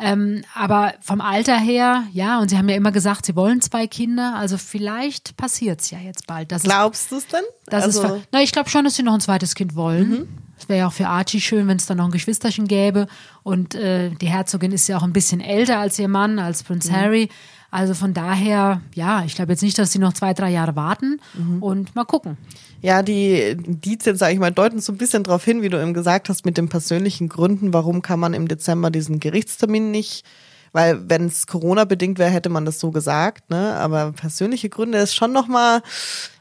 Ähm, 0.00 0.42
aber 0.54 0.94
vom 1.00 1.20
Alter 1.20 1.58
her, 1.58 2.04
ja, 2.12 2.38
und 2.38 2.48
Sie 2.50 2.56
haben 2.56 2.68
ja 2.68 2.76
immer 2.76 2.92
gesagt, 2.92 3.26
Sie 3.26 3.34
wollen 3.34 3.60
zwei 3.60 3.88
Kinder, 3.88 4.36
also 4.36 4.56
vielleicht 4.56 5.36
passiert 5.36 5.80
es 5.80 5.90
ja 5.90 5.98
jetzt 5.98 6.26
bald. 6.28 6.50
Glaubst 6.62 7.10
du 7.10 7.16
es 7.16 7.26
denn? 7.26 7.42
Das 7.66 7.84
also 7.84 8.16
ist, 8.16 8.28
na, 8.30 8.40
ich 8.40 8.52
glaube 8.52 8.70
schon, 8.70 8.84
dass 8.84 8.94
Sie 8.94 9.02
noch 9.02 9.14
ein 9.14 9.20
zweites 9.20 9.56
Kind 9.56 9.74
wollen. 9.74 10.10
Mhm. 10.10 10.28
Es 10.56 10.68
wäre 10.68 10.80
ja 10.80 10.86
auch 10.88 10.92
für 10.92 11.08
Archie 11.08 11.40
schön, 11.40 11.66
wenn 11.68 11.76
es 11.76 11.86
da 11.86 11.94
noch 11.94 12.06
ein 12.06 12.10
Geschwisterchen 12.10 12.66
gäbe. 12.66 13.06
Und 13.42 13.74
äh, 13.74 14.10
die 14.10 14.26
Herzogin 14.26 14.72
ist 14.72 14.88
ja 14.88 14.98
auch 14.98 15.02
ein 15.02 15.12
bisschen 15.12 15.40
älter 15.40 15.78
als 15.78 15.98
ihr 15.98 16.08
Mann, 16.08 16.38
als 16.38 16.62
Prinz 16.62 16.88
mhm. 16.88 16.96
Harry. 16.96 17.28
Also 17.70 17.92
von 17.94 18.14
daher, 18.14 18.80
ja, 18.94 19.24
ich 19.24 19.34
glaube 19.34 19.52
jetzt 19.52 19.62
nicht, 19.62 19.78
dass 19.78 19.92
sie 19.92 19.98
noch 19.98 20.14
zwei, 20.14 20.32
drei 20.32 20.50
Jahre 20.50 20.74
warten 20.74 21.20
Mhm. 21.34 21.62
und 21.62 21.94
mal 21.94 22.04
gucken. 22.04 22.38
Ja, 22.80 23.02
die 23.02 23.40
Indizien, 23.40 24.16
sage 24.16 24.32
ich 24.34 24.38
mal, 24.38 24.52
deuten 24.52 24.80
so 24.80 24.92
ein 24.92 24.96
bisschen 24.98 25.22
darauf 25.24 25.44
hin, 25.44 25.60
wie 25.62 25.68
du 25.68 25.80
eben 25.80 25.92
gesagt 25.92 26.28
hast, 26.30 26.46
mit 26.46 26.56
den 26.56 26.68
persönlichen 26.70 27.28
Gründen, 27.28 27.74
warum 27.74 28.00
kann 28.00 28.20
man 28.20 28.32
im 28.34 28.48
Dezember 28.48 28.90
diesen 28.90 29.20
Gerichtstermin 29.20 29.90
nicht, 29.90 30.24
weil 30.72 31.10
wenn 31.10 31.26
es 31.26 31.46
Corona-bedingt 31.46 32.18
wäre, 32.18 32.30
hätte 32.30 32.48
man 32.48 32.64
das 32.64 32.80
so 32.80 32.90
gesagt, 32.90 33.50
ne? 33.50 33.74
Aber 33.74 34.12
persönliche 34.12 34.68
Gründe 34.70 34.98
ist 34.98 35.14
schon 35.14 35.32
nochmal, 35.32 35.82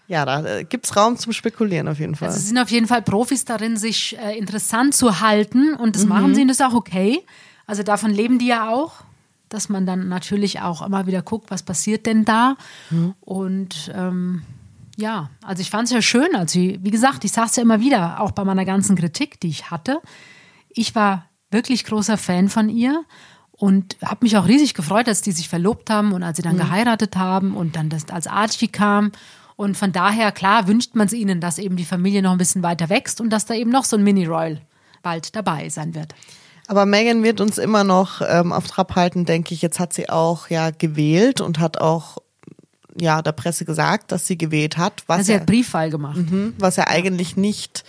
ja, 0.07 0.23
da 0.25 0.45
äh, 0.45 0.63
gibt's 0.63 0.95
Raum 0.95 1.17
zum 1.17 1.33
Spekulieren 1.33 1.87
auf 1.89 1.99
jeden 1.99 2.15
Fall. 2.15 2.29
Also 2.29 2.39
sie 2.39 2.47
sind 2.47 2.57
auf 2.57 2.69
jeden 2.69 2.87
Fall 2.87 3.01
Profis 3.01 3.43
darin, 3.43 3.75
sich 3.75 4.17
äh, 4.23 4.37
interessant 4.37 4.95
zu 4.95 5.19
halten 5.19 5.73
und 5.73 5.87
Mhm. 5.89 5.91
das 5.93 6.05
machen 6.05 6.35
sie 6.35 6.41
und 6.43 6.47
das 6.47 6.59
ist 6.61 6.65
auch 6.65 6.73
okay. 6.75 7.25
Also 7.65 7.83
davon 7.83 8.11
leben 8.11 8.39
die 8.39 8.47
ja 8.47 8.69
auch, 8.69 9.03
dass 9.49 9.69
man 9.69 9.85
dann 9.85 10.07
natürlich 10.07 10.61
auch 10.61 10.81
immer 10.81 11.07
wieder 11.07 11.21
guckt, 11.21 11.51
was 11.51 11.63
passiert 11.63 12.05
denn 12.05 12.25
da. 12.25 12.57
Mhm. 12.89 13.13
Und 13.21 13.91
ähm, 13.95 14.41
ja, 14.97 15.29
also 15.43 15.61
ich 15.61 15.69
fand 15.69 15.85
es 15.85 15.93
ja 15.93 16.01
schön. 16.01 16.35
Also 16.35 16.59
wie 16.59 16.91
gesagt, 16.91 17.23
ich 17.23 17.31
sage 17.31 17.47
es 17.47 17.55
ja 17.55 17.63
immer 17.63 17.79
wieder, 17.79 18.19
auch 18.21 18.31
bei 18.31 18.43
meiner 18.43 18.65
ganzen 18.65 18.95
Kritik, 18.95 19.39
die 19.39 19.49
ich 19.49 19.69
hatte. 19.71 20.01
Ich 20.69 20.95
war 20.95 21.25
wirklich 21.51 21.85
großer 21.85 22.17
Fan 22.17 22.49
von 22.49 22.69
ihr 22.69 23.03
und 23.51 23.97
habe 24.03 24.25
mich 24.25 24.37
auch 24.37 24.47
riesig 24.47 24.73
gefreut, 24.73 25.07
als 25.07 25.21
die 25.21 25.31
sich 25.31 25.49
verlobt 25.49 25.89
haben 25.89 26.11
und 26.13 26.23
als 26.23 26.37
sie 26.37 26.43
dann 26.43 26.55
Mhm. 26.55 26.59
geheiratet 26.61 27.15
haben 27.15 27.55
und 27.55 27.75
dann 27.75 27.89
das 27.89 28.09
als 28.09 28.27
Archie 28.27 28.67
kam. 28.67 29.11
Und 29.55 29.75
von 29.77 29.91
daher, 29.91 30.31
klar, 30.31 30.67
wünscht 30.67 30.93
man 30.93 31.07
es 31.07 31.13
ihnen, 31.13 31.41
dass 31.41 31.57
eben 31.57 31.77
die 31.77 31.85
Familie 31.85 32.21
noch 32.21 32.31
ein 32.31 32.37
bisschen 32.37 32.61
weiter 32.61 32.89
wächst 32.89 33.21
und 33.21 33.31
dass 33.31 33.45
da 33.45 33.55
eben 33.55 33.71
noch 33.71 33.85
so 33.85 33.97
ein 33.97 34.03
Mini-Royal 34.03 34.61
bald 35.01 35.35
dabei 35.35 35.69
sein 35.69 35.95
wird. 35.95 36.13
Aber 36.67 36.85
Megan 36.85 37.23
wird 37.23 37.41
uns 37.41 37.57
immer 37.57 37.83
noch 37.83 38.21
ähm, 38.27 38.51
auf 38.51 38.67
Trab 38.67 38.95
halten, 38.95 39.25
denke 39.25 39.53
ich. 39.53 39.61
Jetzt 39.61 39.79
hat 39.79 39.93
sie 39.93 40.09
auch 40.09 40.49
ja 40.49 40.71
gewählt 40.71 41.41
und 41.41 41.59
hat 41.59 41.79
auch 41.79 42.17
ja 42.99 43.21
der 43.21 43.31
Presse 43.31 43.63
gesagt, 43.63 44.11
dass 44.11 44.27
sie 44.27 44.37
gewählt 44.37 44.77
hat, 44.77 45.03
was 45.07 45.19
Also 45.19 45.27
sie 45.27 45.35
hat 45.35 45.45
Briefwahl 45.45 45.89
gemacht. 45.89 46.17
Mhm, 46.17 46.55
was 46.59 46.75
ja 46.75 46.87
eigentlich 46.87 47.37
nicht 47.37 47.83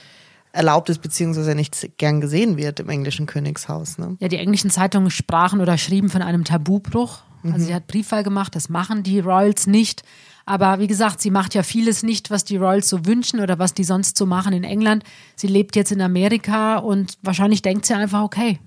erlaubt 0.53 0.89
ist, 0.91 1.03
beziehungsweise 1.03 1.55
nicht 1.55 1.99
gern 1.99 2.21
gesehen 2.21 2.57
wird 2.57 2.81
im 2.81 2.89
englischen 2.89 3.27
Königshaus. 3.27 3.99
Ne? 3.99 4.17
Ja, 4.21 4.29
die 4.29 4.39
englischen 4.39 4.71
Zeitungen 4.71 5.11
sprachen 5.11 5.61
oder 5.61 5.77
schrieben 5.77 6.09
von 6.09 6.23
einem 6.23 6.45
Tabubruch. 6.45 7.19
Also 7.45 7.67
sie 7.67 7.75
hat 7.75 7.87
Briefwahl 7.87 8.25
gemacht, 8.25 8.57
das 8.57 8.69
machen 8.69 9.05
die 9.05 9.21
Royals 9.21 9.67
nicht. 9.67 10.03
Aber 10.45 10.79
wie 10.81 10.87
gesagt, 10.87 11.21
sie 11.21 11.31
macht 11.31 11.55
ja 11.55 11.63
vieles 11.63 12.03
nicht, 12.03 12.31
was 12.31 12.45
die 12.45 12.57
Royals 12.57 12.89
so 12.89 13.07
wünschen 13.07 13.41
oder 13.41 13.59
was 13.59 13.75
die 13.75 13.85
sonst 13.85 14.17
so 14.19 14.27
machen 14.27 14.53
in 14.53 14.65
England. 14.65 15.05
Sie 15.37 15.47
lebt 15.47 15.77
jetzt 15.77 15.93
in 15.93 16.01
Amerika 16.01 16.79
und 16.79 17.19
wahrscheinlich 17.23 17.63
denkt 17.63 17.87
sie 17.87 17.95
einfach, 17.95 18.23
okay, 18.23 18.59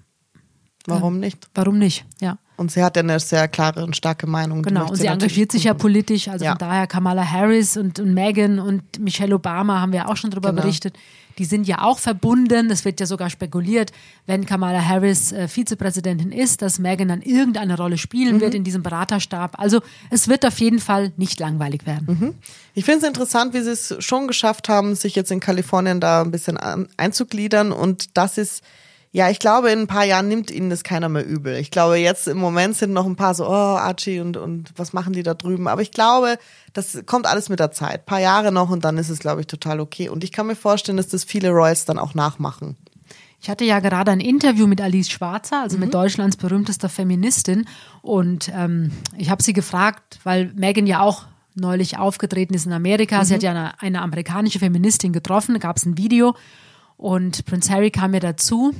Warum 0.88 1.20
nicht? 1.20 1.48
warum 1.56 1.78
nicht? 1.78 2.06
Ja. 2.20 2.38
Und 2.58 2.72
sie 2.72 2.84
hat 2.84 2.96
ja 2.96 3.02
eine 3.02 3.20
sehr 3.20 3.48
klare 3.48 3.84
und 3.84 3.96
starke 3.96 4.28
Meinung. 4.28 4.62
Genau, 4.62 4.88
und 4.90 4.96
sie 4.96 5.08
engagiert 5.08 5.52
sich 5.52 5.64
ja 5.64 5.74
politisch. 5.74 6.28
Also 6.28 6.46
Ja. 6.46 6.52
von 6.52 6.60
daher 6.60 6.86
Kamala 6.86 7.24
Harris 7.30 7.76
und, 7.78 8.00
und 8.00 8.14
Meghan 8.14 8.60
und 8.60 9.00
Michelle 9.00 9.34
Obama 9.36 9.80
haben 9.82 9.92
wir 9.94 10.08
auch 10.10 10.16
schon 10.18 10.30
drüber 10.30 10.50
Genau. 10.50 10.62
berichtet. 10.62 10.96
Die 11.40 11.46
sind 11.46 11.66
ja 11.66 11.82
auch 11.82 11.98
verbunden. 11.98 12.70
Es 12.70 12.86
wird 12.86 13.00
ja 13.00 13.06
sogar 13.08 13.30
spekuliert, 13.32 13.92
wenn 14.28 14.46
Kamala 14.46 14.84
Harris 14.86 15.32
äh, 15.32 15.48
Vizepräsidentin 15.48 16.32
ist, 16.32 16.62
dass 16.62 16.78
Meghan 16.78 17.08
dann 17.08 17.22
irgendeine 17.24 17.78
Rolle 17.78 17.98
spielen 17.98 18.36
Mhm. 18.36 18.42
wird 18.42 18.54
in 18.54 18.64
diesem 18.64 18.84
Beraterstab. 18.84 19.58
Also 19.60 19.82
es 20.12 20.28
wird 20.28 20.46
auf 20.46 20.60
jeden 20.60 20.80
Fall 20.80 21.14
nicht 21.18 21.40
langweilig 21.40 21.88
werden. 21.88 22.18
Mhm. 22.20 22.36
Ich 22.76 22.86
finde 22.86 23.00
es 23.00 23.08
interessant, 23.08 23.54
wie 23.56 23.62
sie 23.62 23.72
es 23.72 23.96
schon 24.00 24.28
geschafft 24.28 24.70
haben, 24.70 24.94
sich 24.94 25.16
jetzt 25.16 25.32
in 25.32 25.40
Kalifornien 25.40 26.00
da 26.00 26.22
ein 26.22 26.30
bisschen 26.32 26.58
einzugliedern. 26.98 27.72
Und 27.72 28.18
das 28.18 28.38
ist, 28.38 28.62
ja, 29.13 29.30
ich 29.30 29.39
glaube, 29.39 29.72
in 29.72 29.80
ein 29.80 29.88
paar 29.88 30.06
Jahren 30.06 30.27
nimmt 30.30 30.50
ihnen 30.51 30.70
das 30.70 30.84
keiner 30.84 31.10
mehr 31.10 31.25
übel. 31.25 31.56
Ich 31.58 31.70
glaube, 31.72 31.98
jetzt 31.98 32.27
im 32.30 32.38
Moment 32.38 32.77
sind 32.77 32.94
noch 32.94 33.06
ein 33.06 33.18
paar 33.18 33.34
so, 33.34 33.46
oh, 33.46 33.50
Archie 33.51 34.22
und, 34.22 34.38
und 34.38 34.72
was 34.77 34.94
machen 34.94 35.12
die 35.13 35.24
da 35.24 35.34
drüben? 35.34 35.68
Aber 35.68 35.82
ich 35.82 35.91
glaube, 35.91 36.38
das 36.74 37.03
kommt 37.06 37.25
alles 37.27 37.50
mit 37.50 37.60
der 37.60 37.72
Zeit. 37.72 38.01
Ein 38.01 38.06
paar 38.06 38.22
Jahre 38.22 38.51
noch 38.53 38.70
und 38.70 38.86
dann 38.86 38.98
ist 38.98 39.10
es, 39.10 39.20
glaube 39.20 39.41
ich, 39.41 39.48
total 39.48 39.82
okay. 39.82 40.08
Und 40.08 40.24
ich 40.24 40.32
kann 40.32 40.48
mir 40.48 40.56
vorstellen, 40.56 40.98
dass 40.98 41.10
das 41.10 41.25
viele 41.25 41.50
Royals 41.50 41.84
dann 41.86 42.00
auch 42.00 42.13
nachmachen. 42.15 42.77
Ich 43.41 43.50
hatte 43.50 43.65
ja 43.65 43.80
gerade 43.80 44.12
ein 44.12 44.20
Interview 44.20 44.68
mit 44.68 44.80
Alice 44.80 45.10
Schwarzer, 45.10 45.62
also 45.63 45.75
Mhm. 45.75 45.86
mit 45.86 45.94
Deutschlands 45.94 46.38
berühmtester 46.38 46.88
Feministin. 46.89 47.65
Und 48.01 48.50
ähm, 48.56 48.91
ich 49.18 49.30
habe 49.30 49.41
sie 49.44 49.51
gefragt, 49.53 50.20
weil 50.24 50.53
Megan 50.56 50.86
ja 50.88 51.01
auch 51.01 51.25
neulich 51.56 51.98
aufgetreten 51.98 52.53
ist 52.53 52.65
in 52.65 52.72
Amerika. 52.72 53.25
Sie 53.25 53.34
Mhm. 53.34 53.36
hat 53.36 53.44
ja 53.44 53.50
eine, 53.51 53.82
eine 53.82 54.01
amerikanische 54.03 54.60
Feministin 54.60 55.12
getroffen, 55.12 55.53
da 55.56 55.60
gab 55.60 55.75
es 55.77 55.86
ein 55.86 55.98
Video. 55.98 56.34
Und 56.98 57.44
Prince 57.46 57.70
Harry 57.74 57.89
kam 57.91 58.12
mir 58.12 58.20
dazu 58.22 58.74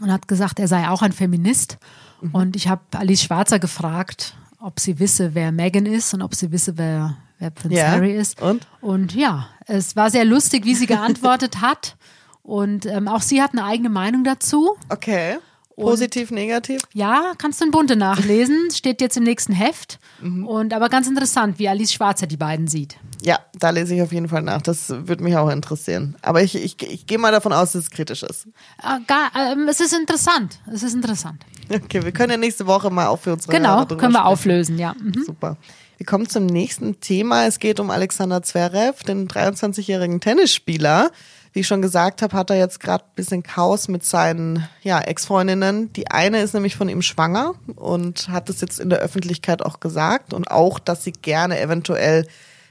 und 0.00 0.12
hat 0.12 0.28
gesagt, 0.28 0.58
er 0.60 0.68
sei 0.68 0.88
auch 0.88 1.02
ein 1.02 1.12
Feminist. 1.12 1.78
Mhm. 2.20 2.30
Und 2.34 2.56
ich 2.56 2.68
habe 2.68 2.82
Alice 2.92 3.22
Schwarzer 3.22 3.58
gefragt, 3.58 4.34
ob 4.60 4.78
sie 4.80 4.98
wisse, 4.98 5.34
wer 5.34 5.52
Megan 5.52 5.86
ist 5.86 6.12
und 6.14 6.22
ob 6.22 6.34
sie 6.34 6.52
wisse, 6.52 6.76
wer, 6.76 7.16
wer 7.38 7.50
Prince 7.50 7.76
Ja, 7.78 7.88
Harry 7.88 8.14
ist. 8.14 8.40
und? 8.42 8.66
Und 8.80 9.14
ja, 9.14 9.48
es 9.66 9.96
war 9.96 10.10
sehr 10.10 10.24
lustig, 10.24 10.64
wie 10.64 10.74
sie 10.74 10.86
geantwortet 10.86 11.60
hat. 11.60 11.96
Und 12.42 12.86
ähm, 12.86 13.06
auch 13.08 13.22
sie 13.22 13.42
hat 13.42 13.52
eine 13.52 13.64
eigene 13.64 13.90
Meinung 13.90 14.24
dazu. 14.24 14.76
Okay. 14.88 15.38
Positiv, 15.80 16.30
negativ? 16.30 16.82
Ja, 16.92 17.32
kannst 17.38 17.60
du 17.60 17.64
in 17.64 17.70
Bunte 17.70 17.96
nachlesen. 17.96 18.70
Steht 18.72 19.00
jetzt 19.00 19.16
im 19.16 19.24
nächsten 19.24 19.52
Heft. 19.52 19.98
Mhm. 20.20 20.46
Und 20.46 20.72
aber 20.74 20.88
ganz 20.88 21.08
interessant, 21.08 21.58
wie 21.58 21.68
Alice 21.68 21.92
Schwarzer 21.92 22.26
die 22.26 22.36
beiden 22.36 22.66
sieht. 22.68 22.96
Ja, 23.22 23.38
da 23.58 23.70
lese 23.70 23.94
ich 23.94 24.02
auf 24.02 24.12
jeden 24.12 24.28
Fall 24.28 24.42
nach. 24.42 24.62
Das 24.62 24.88
würde 24.88 25.22
mich 25.22 25.36
auch 25.36 25.50
interessieren. 25.50 26.16
Aber 26.22 26.42
ich, 26.42 26.54
ich, 26.54 26.80
ich 26.82 27.06
gehe 27.06 27.18
mal 27.18 27.32
davon 27.32 27.52
aus, 27.52 27.72
dass 27.72 27.82
es 27.84 27.90
kritisch 27.90 28.22
ist. 28.22 28.46
Äh, 28.82 29.00
gar, 29.06 29.30
ähm, 29.36 29.68
es 29.68 29.80
ist 29.80 29.92
interessant. 29.92 30.58
Es 30.72 30.82
ist 30.82 30.94
interessant. 30.94 31.44
Okay, 31.68 32.02
wir 32.04 32.12
können 32.12 32.30
ja 32.32 32.36
nächste 32.36 32.66
Woche 32.66 32.90
mal 32.90 33.06
auch 33.08 33.18
für 33.18 33.32
unsere 33.32 33.52
Genau, 33.52 33.84
können 33.86 34.00
wir 34.12 34.20
sprechen. 34.20 34.26
auflösen, 34.26 34.78
ja. 34.78 34.94
Mhm. 35.00 35.22
Super. 35.24 35.56
Wir 35.98 36.06
kommen 36.06 36.28
zum 36.28 36.46
nächsten 36.46 36.98
Thema. 37.00 37.44
Es 37.46 37.58
geht 37.58 37.78
um 37.78 37.90
Alexander 37.90 38.42
Zverev, 38.42 39.02
den 39.04 39.28
23-jährigen 39.28 40.20
Tennisspieler. 40.20 41.10
Wie 41.52 41.60
ich 41.60 41.66
schon 41.66 41.82
gesagt 41.82 42.22
habe, 42.22 42.36
hat 42.36 42.50
er 42.50 42.56
jetzt 42.56 42.78
gerade 42.78 43.04
ein 43.04 43.14
bisschen 43.16 43.42
Chaos 43.42 43.88
mit 43.88 44.04
seinen 44.04 44.68
ja, 44.82 45.00
Ex-Freundinnen. 45.00 45.92
Die 45.94 46.10
eine 46.10 46.42
ist 46.42 46.54
nämlich 46.54 46.76
von 46.76 46.88
ihm 46.88 47.02
schwanger 47.02 47.54
und 47.74 48.28
hat 48.28 48.48
es 48.48 48.60
jetzt 48.60 48.78
in 48.78 48.88
der 48.88 49.00
Öffentlichkeit 49.00 49.62
auch 49.62 49.80
gesagt 49.80 50.32
und 50.32 50.50
auch, 50.50 50.78
dass 50.78 51.02
sie 51.02 51.12
gerne 51.12 51.60
eventuell 51.60 52.26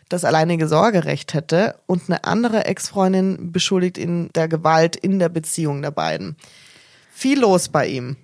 das 0.07 0.23
alleinige 0.23 0.67
Sorgerecht 0.67 1.33
hätte. 1.33 1.75
Und 1.87 2.03
eine 2.07 2.23
andere 2.23 2.65
Ex-Freundin 2.65 3.51
beschuldigt 3.51 3.97
ihn 3.97 4.29
der 4.33 4.47
Gewalt 4.47 4.95
in 4.95 5.19
der 5.19 5.29
Beziehung 5.29 5.81
der 5.81 5.91
beiden. 5.91 6.37
Viel 7.11 7.39
los 7.39 7.67
bei 7.67 7.87
ihm. 7.87 8.15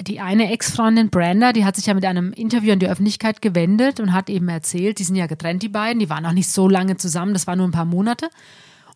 Die 0.00 0.20
eine 0.20 0.50
Ex-Freundin 0.52 1.10
Brenda, 1.10 1.52
die 1.52 1.64
hat 1.64 1.76
sich 1.76 1.86
ja 1.86 1.94
mit 1.94 2.04
einem 2.04 2.32
Interview 2.32 2.72
an 2.72 2.78
die 2.78 2.88
Öffentlichkeit 2.88 3.42
gewendet 3.42 4.00
und 4.00 4.12
hat 4.12 4.30
eben 4.30 4.48
erzählt, 4.48 4.98
die 4.98 5.04
sind 5.04 5.16
ja 5.16 5.26
getrennt, 5.26 5.62
die 5.62 5.68
beiden, 5.68 6.00
die 6.00 6.08
waren 6.08 6.24
auch 6.24 6.32
nicht 6.32 6.50
so 6.50 6.68
lange 6.68 6.96
zusammen, 6.96 7.34
das 7.34 7.46
war 7.46 7.56
nur 7.56 7.68
ein 7.68 7.72
paar 7.72 7.84
Monate. 7.84 8.30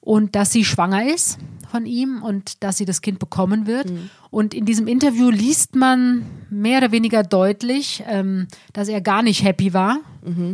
Und 0.06 0.36
dass 0.36 0.52
sie 0.52 0.64
schwanger 0.64 1.12
ist 1.12 1.36
von 1.68 1.84
ihm 1.84 2.22
und 2.22 2.62
dass 2.62 2.76
sie 2.78 2.84
das 2.84 3.02
Kind 3.02 3.18
bekommen 3.18 3.66
wird. 3.66 3.88
Und 4.30 4.54
in 4.54 4.64
diesem 4.64 4.86
Interview 4.86 5.30
liest 5.30 5.74
man 5.74 6.24
mehr 6.48 6.78
oder 6.78 6.92
weniger 6.92 7.24
deutlich, 7.24 8.04
ähm, 8.06 8.46
dass 8.72 8.86
er 8.86 9.00
gar 9.00 9.22
nicht 9.24 9.42
happy 9.42 9.74
war, 9.74 9.98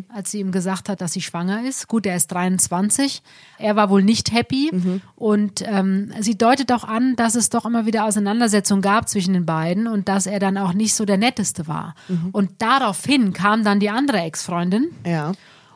als 0.09 0.31
sie 0.31 0.41
ihm 0.41 0.53
gesagt 0.53 0.89
hat, 0.89 1.03
dass 1.03 1.13
sie 1.13 1.21
schwanger 1.21 1.67
ist. 1.69 1.87
Gut, 1.87 2.07
er 2.07 2.17
ist 2.17 2.29
23. 2.29 3.23
Er 3.59 3.77
war 3.77 3.91
wohl 3.91 4.03
nicht 4.03 4.33
happy. 4.33 4.71
Und 5.17 5.63
ähm, 5.67 6.13
sie 6.21 6.37
deutet 6.39 6.73
auch 6.73 6.85
an, 6.85 7.15
dass 7.17 7.35
es 7.35 7.51
doch 7.51 7.67
immer 7.67 7.85
wieder 7.85 8.05
Auseinandersetzungen 8.07 8.81
gab 8.83 9.07
zwischen 9.09 9.35
den 9.35 9.45
beiden 9.45 9.87
und 9.87 10.09
dass 10.09 10.27
er 10.27 10.39
dann 10.39 10.57
auch 10.57 10.73
nicht 10.73 10.95
so 10.95 11.05
der 11.05 11.19
Netteste 11.19 11.67
war. 11.67 11.95
Und 12.33 12.51
daraufhin 12.59 13.33
kam 13.35 13.65
dann 13.65 13.81
die 13.81 13.91
andere 13.91 14.19
Ex-Freundin. 14.21 14.91
Ja. 15.07 15.33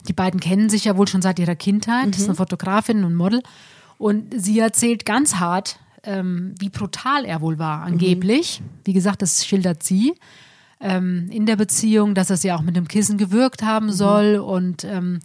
Die 0.08 0.12
beiden 0.12 0.40
kennen 0.40 0.70
sich 0.70 0.84
ja 0.84 0.96
wohl 0.96 1.08
schon 1.08 1.22
seit 1.22 1.38
ihrer 1.38 1.56
Kindheit. 1.56 2.08
Das 2.08 2.18
ist 2.18 2.28
eine 2.28 2.36
Fotografin 2.36 3.04
und 3.04 3.14
Model. 3.14 3.42
Und 3.98 4.34
sie 4.40 4.58
erzählt 4.58 5.04
ganz 5.04 5.36
hart, 5.36 5.78
ähm, 6.04 6.54
wie 6.58 6.68
brutal 6.68 7.24
er 7.24 7.40
wohl 7.40 7.58
war, 7.58 7.82
angeblich. 7.82 8.62
Wie 8.84 8.92
gesagt, 8.92 9.22
das 9.22 9.44
schildert 9.44 9.82
sie 9.82 10.14
ähm, 10.80 11.28
in 11.30 11.46
der 11.46 11.56
Beziehung, 11.56 12.14
dass 12.14 12.30
er 12.30 12.36
sie 12.36 12.52
auch 12.52 12.62
mit 12.62 12.76
dem 12.76 12.88
Kissen 12.88 13.18
gewürgt 13.18 13.62
haben 13.62 13.92
soll 13.92 14.36
und 14.36 14.84
ähm, 14.84 15.20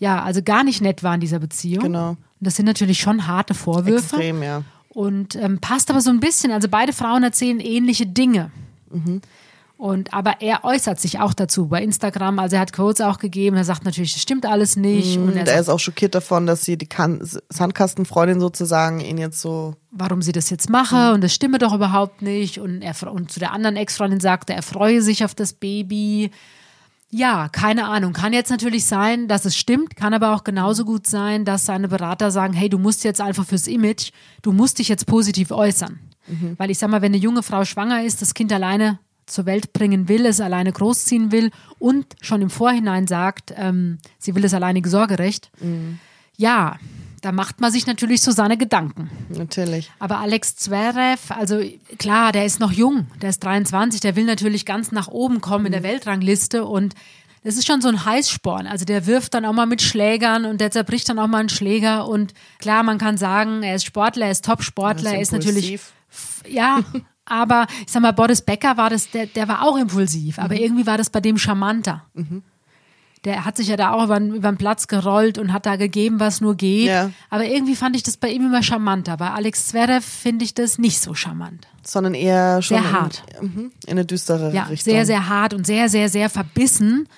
ja, 0.00 0.22
also 0.22 0.42
gar 0.42 0.64
nicht 0.64 0.80
nett 0.80 1.02
war 1.02 1.14
in 1.14 1.20
dieser 1.20 1.38
Beziehung. 1.38 1.84
Genau. 1.84 2.10
Und 2.10 2.18
das 2.40 2.56
sind 2.56 2.66
natürlich 2.66 3.00
schon 3.00 3.26
harte 3.26 3.54
Vorwürfe. 3.54 4.16
Extrem, 4.16 4.42
ja. 4.42 4.62
Und 4.88 5.36
ähm, 5.36 5.58
passt 5.60 5.90
aber 5.90 6.00
so 6.00 6.10
ein 6.10 6.20
bisschen. 6.20 6.52
Also 6.52 6.68
beide 6.68 6.92
Frauen 6.92 7.22
erzählen 7.22 7.60
ähnliche 7.60 8.06
Dinge. 8.06 8.50
Und 9.82 10.14
aber 10.14 10.36
er 10.38 10.62
äußert 10.62 11.00
sich 11.00 11.18
auch 11.18 11.34
dazu 11.34 11.66
bei 11.66 11.82
Instagram. 11.82 12.38
Also 12.38 12.54
er 12.54 12.62
hat 12.62 12.72
Quotes 12.72 13.04
auch 13.04 13.18
gegeben. 13.18 13.56
Er 13.56 13.64
sagt 13.64 13.84
natürlich, 13.84 14.12
das 14.12 14.22
stimmt 14.22 14.46
alles 14.46 14.76
nicht. 14.76 15.18
Und 15.18 15.24
er 15.24 15.32
Und 15.32 15.36
er 15.38 15.46
sagt, 15.46 15.58
ist 15.58 15.68
auch 15.70 15.80
schockiert 15.80 16.14
davon, 16.14 16.46
dass 16.46 16.64
sie 16.64 16.78
die 16.78 16.86
kan 16.86 17.20
Sandkastenfreundin 17.48 18.38
sozusagen 18.38 19.00
ihn 19.00 19.18
jetzt 19.18 19.40
so. 19.40 19.74
warum 19.90 20.22
sie 20.22 20.30
das 20.30 20.50
jetzt 20.50 20.70
mache 20.70 21.12
und 21.14 21.24
das 21.24 21.34
stimme 21.34 21.58
doch 21.58 21.74
überhaupt 21.74 22.22
nicht. 22.22 22.60
Und, 22.60 22.80
er, 22.80 22.94
und 23.12 23.32
zu 23.32 23.40
der 23.40 23.50
anderen 23.50 23.74
Ex-Freundin 23.74 24.20
sagte, 24.20 24.52
er 24.54 24.62
freue 24.62 25.02
sich 25.02 25.24
auf 25.24 25.34
das 25.34 25.52
Baby. 25.52 26.30
Ja, 27.10 27.48
keine 27.48 27.88
Ahnung. 27.88 28.12
Kann 28.12 28.32
jetzt 28.32 28.50
natürlich 28.50 28.86
sein, 28.86 29.26
dass 29.26 29.46
es 29.46 29.56
stimmt, 29.56 29.96
kann 29.96 30.14
aber 30.14 30.32
auch 30.32 30.44
genauso 30.44 30.84
gut 30.84 31.08
sein, 31.08 31.44
dass 31.44 31.66
seine 31.66 31.88
Berater 31.88 32.30
sagen, 32.30 32.52
hey, 32.52 32.68
du 32.68 32.78
musst 32.78 33.02
jetzt 33.02 33.20
einfach 33.20 33.46
fürs 33.46 33.66
Image, 33.66 34.12
du 34.42 34.52
musst 34.52 34.78
dich 34.78 34.86
jetzt 34.86 35.06
positiv 35.06 35.50
äußern. 35.50 35.98
Weil 36.56 36.70
ich 36.70 36.78
sag 36.78 36.88
mal, 36.88 37.02
wenn 37.02 37.12
eine 37.12 37.20
junge 37.20 37.42
Frau 37.42 37.64
schwanger 37.64 38.04
ist, 38.04 38.22
das 38.22 38.32
Kind 38.32 38.52
alleine 38.52 39.00
zur 39.26 39.46
Welt 39.46 39.72
bringen 39.72 40.08
will, 40.08 40.26
es 40.26 40.40
alleine 40.40 40.72
großziehen 40.72 41.32
will 41.32 41.50
und 41.78 42.06
schon 42.20 42.42
im 42.42 42.50
Vorhinein 42.50 43.06
sagt, 43.06 43.52
ähm, 43.56 43.98
sie 44.18 44.34
will 44.34 44.42
das 44.42 44.54
alleinige 44.54 44.88
Sorgerecht. 44.88 45.50
Mhm. 45.60 45.98
Ja, 46.36 46.78
da 47.22 47.30
macht 47.30 47.60
man 47.60 47.70
sich 47.70 47.86
natürlich 47.86 48.20
so 48.20 48.32
seine 48.32 48.58
Gedanken. 48.58 49.10
Natürlich. 49.28 49.92
Aber 50.00 50.18
Alex 50.18 50.56
Zverev, 50.56 51.32
also 51.32 51.60
klar, 51.98 52.32
der 52.32 52.44
ist 52.44 52.58
noch 52.58 52.72
jung, 52.72 53.06
der 53.20 53.30
ist 53.30 53.44
23, 53.44 54.00
der 54.00 54.16
will 54.16 54.24
natürlich 54.24 54.66
ganz 54.66 54.90
nach 54.90 55.08
oben 55.08 55.40
kommen 55.40 55.66
in 55.66 55.72
der 55.72 55.82
mhm. 55.82 55.86
Weltrangliste 55.86 56.64
und 56.64 56.94
das 57.44 57.56
ist 57.56 57.66
schon 57.66 57.80
so 57.80 57.88
ein 57.88 58.04
Heißsporn. 58.04 58.66
Also 58.66 58.84
der 58.84 59.06
wirft 59.06 59.34
dann 59.34 59.44
auch 59.44 59.52
mal 59.52 59.66
mit 59.66 59.82
Schlägern 59.82 60.44
und 60.44 60.60
der 60.60 60.70
zerbricht 60.70 61.08
dann 61.08 61.18
auch 61.18 61.26
mal 61.26 61.38
einen 61.38 61.48
Schläger. 61.48 62.06
Und 62.06 62.34
klar, 62.58 62.82
man 62.84 62.98
kann 62.98 63.16
sagen, 63.16 63.62
er 63.62 63.74
ist 63.74 63.84
Sportler, 63.84 64.26
er 64.26 64.32
ist 64.32 64.44
Top-Sportler, 64.44 65.14
er 65.14 65.20
ist 65.20 65.32
natürlich. 65.32 65.80
Ja, 66.48 66.80
aber 67.24 67.66
ich 67.86 67.92
sag 67.92 68.02
mal, 68.02 68.12
Boris 68.12 68.42
Becker 68.42 68.76
war 68.76 68.90
das, 68.90 69.10
der, 69.10 69.26
der 69.26 69.48
war 69.48 69.62
auch 69.62 69.76
impulsiv, 69.76 70.38
aber 70.38 70.54
mhm. 70.54 70.60
irgendwie 70.60 70.86
war 70.86 70.98
das 70.98 71.10
bei 71.10 71.20
dem 71.20 71.38
charmanter. 71.38 72.04
Mhm 72.14 72.42
der 73.24 73.44
hat 73.44 73.56
sich 73.56 73.68
ja 73.68 73.76
da 73.76 73.92
auch 73.92 74.04
über, 74.04 74.18
über 74.18 74.50
den 74.50 74.56
Platz 74.56 74.88
gerollt 74.88 75.38
und 75.38 75.52
hat 75.52 75.66
da 75.66 75.76
gegeben, 75.76 76.18
was 76.18 76.40
nur 76.40 76.56
geht. 76.56 76.88
Ja. 76.88 77.10
Aber 77.30 77.44
irgendwie 77.44 77.76
fand 77.76 77.94
ich 77.94 78.02
das 78.02 78.16
bei 78.16 78.28
ihm 78.28 78.46
immer 78.46 78.62
charmanter. 78.62 79.16
Bei 79.16 79.30
Alex 79.30 79.68
Zverev 79.68 80.04
finde 80.04 80.44
ich 80.44 80.54
das 80.54 80.78
nicht 80.78 81.00
so 81.00 81.14
charmant. 81.14 81.68
Sondern 81.84 82.14
eher 82.14 82.62
schon 82.62 82.78
sehr 82.78 82.88
in, 82.88 82.92
hart. 82.92 83.22
Mhm, 83.40 83.72
in 83.86 83.90
eine 83.90 84.04
düstere 84.04 84.52
ja, 84.52 84.64
Richtung. 84.64 84.92
Sehr, 84.92 85.06
sehr 85.06 85.28
hart 85.28 85.54
und 85.54 85.66
sehr, 85.66 85.88
sehr, 85.88 86.08
sehr 86.08 86.30
verbissen. 86.30 87.08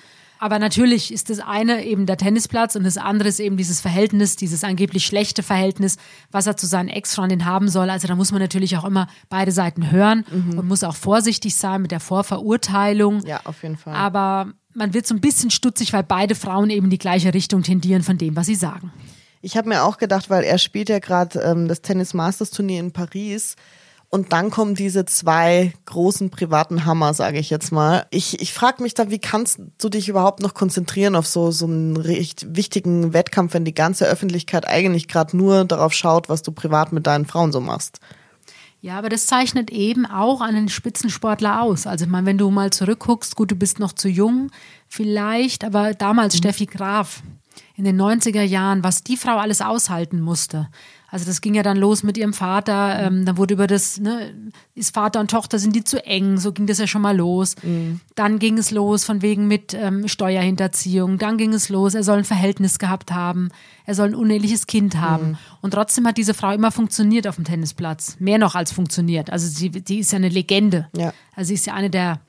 Aber 0.45 0.59
natürlich 0.59 1.11
ist 1.11 1.31
das 1.31 1.39
eine 1.39 1.83
eben 1.83 2.05
der 2.05 2.17
Tennisplatz 2.17 2.75
und 2.75 2.83
das 2.83 2.97
andere 2.97 3.29
ist 3.29 3.39
eben 3.39 3.57
dieses 3.57 3.81
Verhältnis, 3.81 4.35
dieses 4.35 4.63
angeblich 4.63 5.03
schlechte 5.03 5.41
Verhältnis, 5.41 5.97
was 6.29 6.45
er 6.45 6.55
zu 6.55 6.67
seinen 6.67 6.87
Ex-Freundin 6.87 7.45
haben 7.45 7.67
soll. 7.67 7.89
Also 7.89 8.07
da 8.07 8.15
muss 8.15 8.31
man 8.31 8.41
natürlich 8.41 8.77
auch 8.77 8.83
immer 8.83 9.07
beide 9.27 9.51
Seiten 9.51 9.89
hören 9.89 10.23
mhm. 10.29 10.59
und 10.59 10.67
muss 10.67 10.83
auch 10.83 10.95
vorsichtig 10.95 11.55
sein 11.55 11.81
mit 11.81 11.89
der 11.89 11.99
Vorverurteilung. 11.99 13.25
Ja, 13.25 13.41
auf 13.45 13.63
jeden 13.63 13.75
Fall. 13.75 13.95
Aber 13.95 14.53
man 14.75 14.93
wird 14.93 15.07
so 15.07 15.15
ein 15.15 15.19
bisschen 15.19 15.49
stutzig, 15.49 15.93
weil 15.93 16.03
beide 16.03 16.35
Frauen 16.35 16.69
eben 16.69 16.91
die 16.91 16.99
gleiche 16.99 17.33
Richtung 17.33 17.63
tendieren 17.63 18.03
von 18.03 18.19
dem, 18.19 18.35
was 18.35 18.45
sie 18.45 18.53
sagen. 18.53 18.93
Ich 19.41 19.57
habe 19.57 19.67
mir 19.67 19.81
auch 19.81 19.97
gedacht, 19.97 20.29
weil 20.29 20.43
er 20.43 20.59
spielt 20.59 20.89
ja 20.89 20.99
gerade 20.99 21.39
ähm, 21.39 21.67
das 21.67 21.81
Tennis 21.81 22.13
Masters 22.13 22.51
Turnier 22.51 22.81
in 22.81 22.91
Paris 22.91 23.55
und 24.15 24.31
dann 24.31 24.49
kommen 24.49 24.75
diese 24.75 25.03
zwei 25.03 25.73
großen 25.83 26.29
privaten 26.29 26.85
Hammer, 26.85 27.13
sage 27.13 27.37
ich 27.37 27.49
jetzt 27.49 27.73
mal. 27.73 28.07
Ich, 28.11 28.41
ich 28.41 28.53
frage 28.53 28.81
mich 28.81 28.93
da, 28.93 29.11
wie 29.11 29.19
kannst 29.19 29.59
du 29.77 29.89
dich 29.89 30.07
überhaupt 30.07 30.39
noch 30.39 30.53
konzentrieren 30.53 31.17
auf 31.17 31.27
so, 31.27 31.51
so 31.51 31.65
einen 31.65 31.97
recht 31.97 32.55
wichtigen 32.55 33.11
Wettkampf, 33.11 33.53
wenn 33.53 33.65
die 33.65 33.73
ganze 33.73 34.05
Öffentlichkeit 34.05 34.65
eigentlich 34.69 35.09
gerade 35.09 35.35
nur 35.35 35.65
darauf 35.65 35.91
schaut, 35.91 36.29
was 36.29 36.43
du 36.43 36.53
privat 36.53 36.93
mit 36.93 37.05
deinen 37.05 37.25
Frauen 37.25 37.51
so 37.51 37.59
machst? 37.59 37.99
Ja, 38.79 38.97
aber 38.97 39.09
das 39.09 39.25
zeichnet 39.25 39.69
eben 39.69 40.05
auch 40.05 40.39
einen 40.39 40.69
Spitzensportler 40.69 41.61
aus. 41.61 41.85
Also, 41.85 42.05
ich 42.05 42.11
meine, 42.11 42.25
wenn 42.25 42.37
du 42.37 42.49
mal 42.51 42.71
zurückguckst, 42.71 43.35
gut, 43.35 43.51
du 43.51 43.55
bist 43.55 43.79
noch 43.79 43.91
zu 43.91 44.07
jung, 44.07 44.49
vielleicht, 44.87 45.65
aber 45.65 45.93
damals 45.93 46.35
mhm. 46.35 46.37
Steffi 46.37 46.67
Graf 46.67 47.21
in 47.75 47.83
den 47.83 47.99
90er 47.99 48.41
Jahren, 48.41 48.83
was 48.83 49.03
die 49.03 49.17
Frau 49.17 49.37
alles 49.37 49.61
aushalten 49.61 50.21
musste. 50.21 50.69
Also 51.15 51.27
das 51.27 51.39
ging 51.39 51.53
ja 51.53 51.63
dann 51.63 51.77
los 51.77 52.03
mit 52.03 52.17
ihrem 52.17 52.33
Vater. 52.33 52.99
Ähm, 52.99 53.25
dann 53.25 53.37
wurde 53.37 53.53
über 53.53 53.67
das, 53.67 54.01
ne, 54.01 54.33
ist 54.73 54.93
Vater 54.93 55.21
und 55.21 55.31
Tochter, 55.31 55.59
sind 55.59 55.73
die 55.73 55.85
zu 55.85 56.05
eng? 56.05 56.37
So 56.37 56.51
ging 56.51 56.67
das 56.67 56.77
ja 56.77 56.87
schon 56.87 57.01
mal 57.01 57.15
los. 57.15 57.55
Mhm. 57.63 58.01
Dann 58.15 58.37
ging 58.37 58.57
es 58.57 58.69
los 58.71 59.05
von 59.05 59.21
wegen 59.21 59.47
mit 59.47 59.73
ähm, 59.73 60.09
Steuerhinterziehung. 60.09 61.17
Dann 61.17 61.37
ging 61.37 61.53
es 61.53 61.69
los, 61.69 61.93
er 61.93 62.03
soll 62.03 62.17
ein 62.17 62.25
Verhältnis 62.25 62.79
gehabt 62.79 63.13
haben. 63.13 63.49
Er 63.85 63.95
soll 63.95 64.09
ein 64.09 64.15
uneheliches 64.15 64.67
Kind 64.67 64.97
haben. 64.97 65.29
Mhm. 65.29 65.37
Und 65.61 65.71
trotzdem 65.71 66.05
hat 66.05 66.17
diese 66.17 66.33
Frau 66.33 66.51
immer 66.51 66.71
funktioniert 66.71 67.27
auf 67.27 67.35
dem 67.35 67.45
Tennisplatz. 67.45 68.17
Mehr 68.19 68.37
noch 68.37 68.55
als 68.55 68.73
funktioniert. 68.73 69.29
Also 69.29 69.47
sie, 69.47 69.69
die 69.69 69.99
ist 69.99 70.11
ja 70.11 70.17
eine 70.17 70.27
Legende. 70.27 70.89
Ja. 70.97 71.13
Also 71.33 71.47
sie 71.47 71.53
ist 71.53 71.65
ja 71.65 71.75
eine 71.75 71.89
der, 71.89 72.19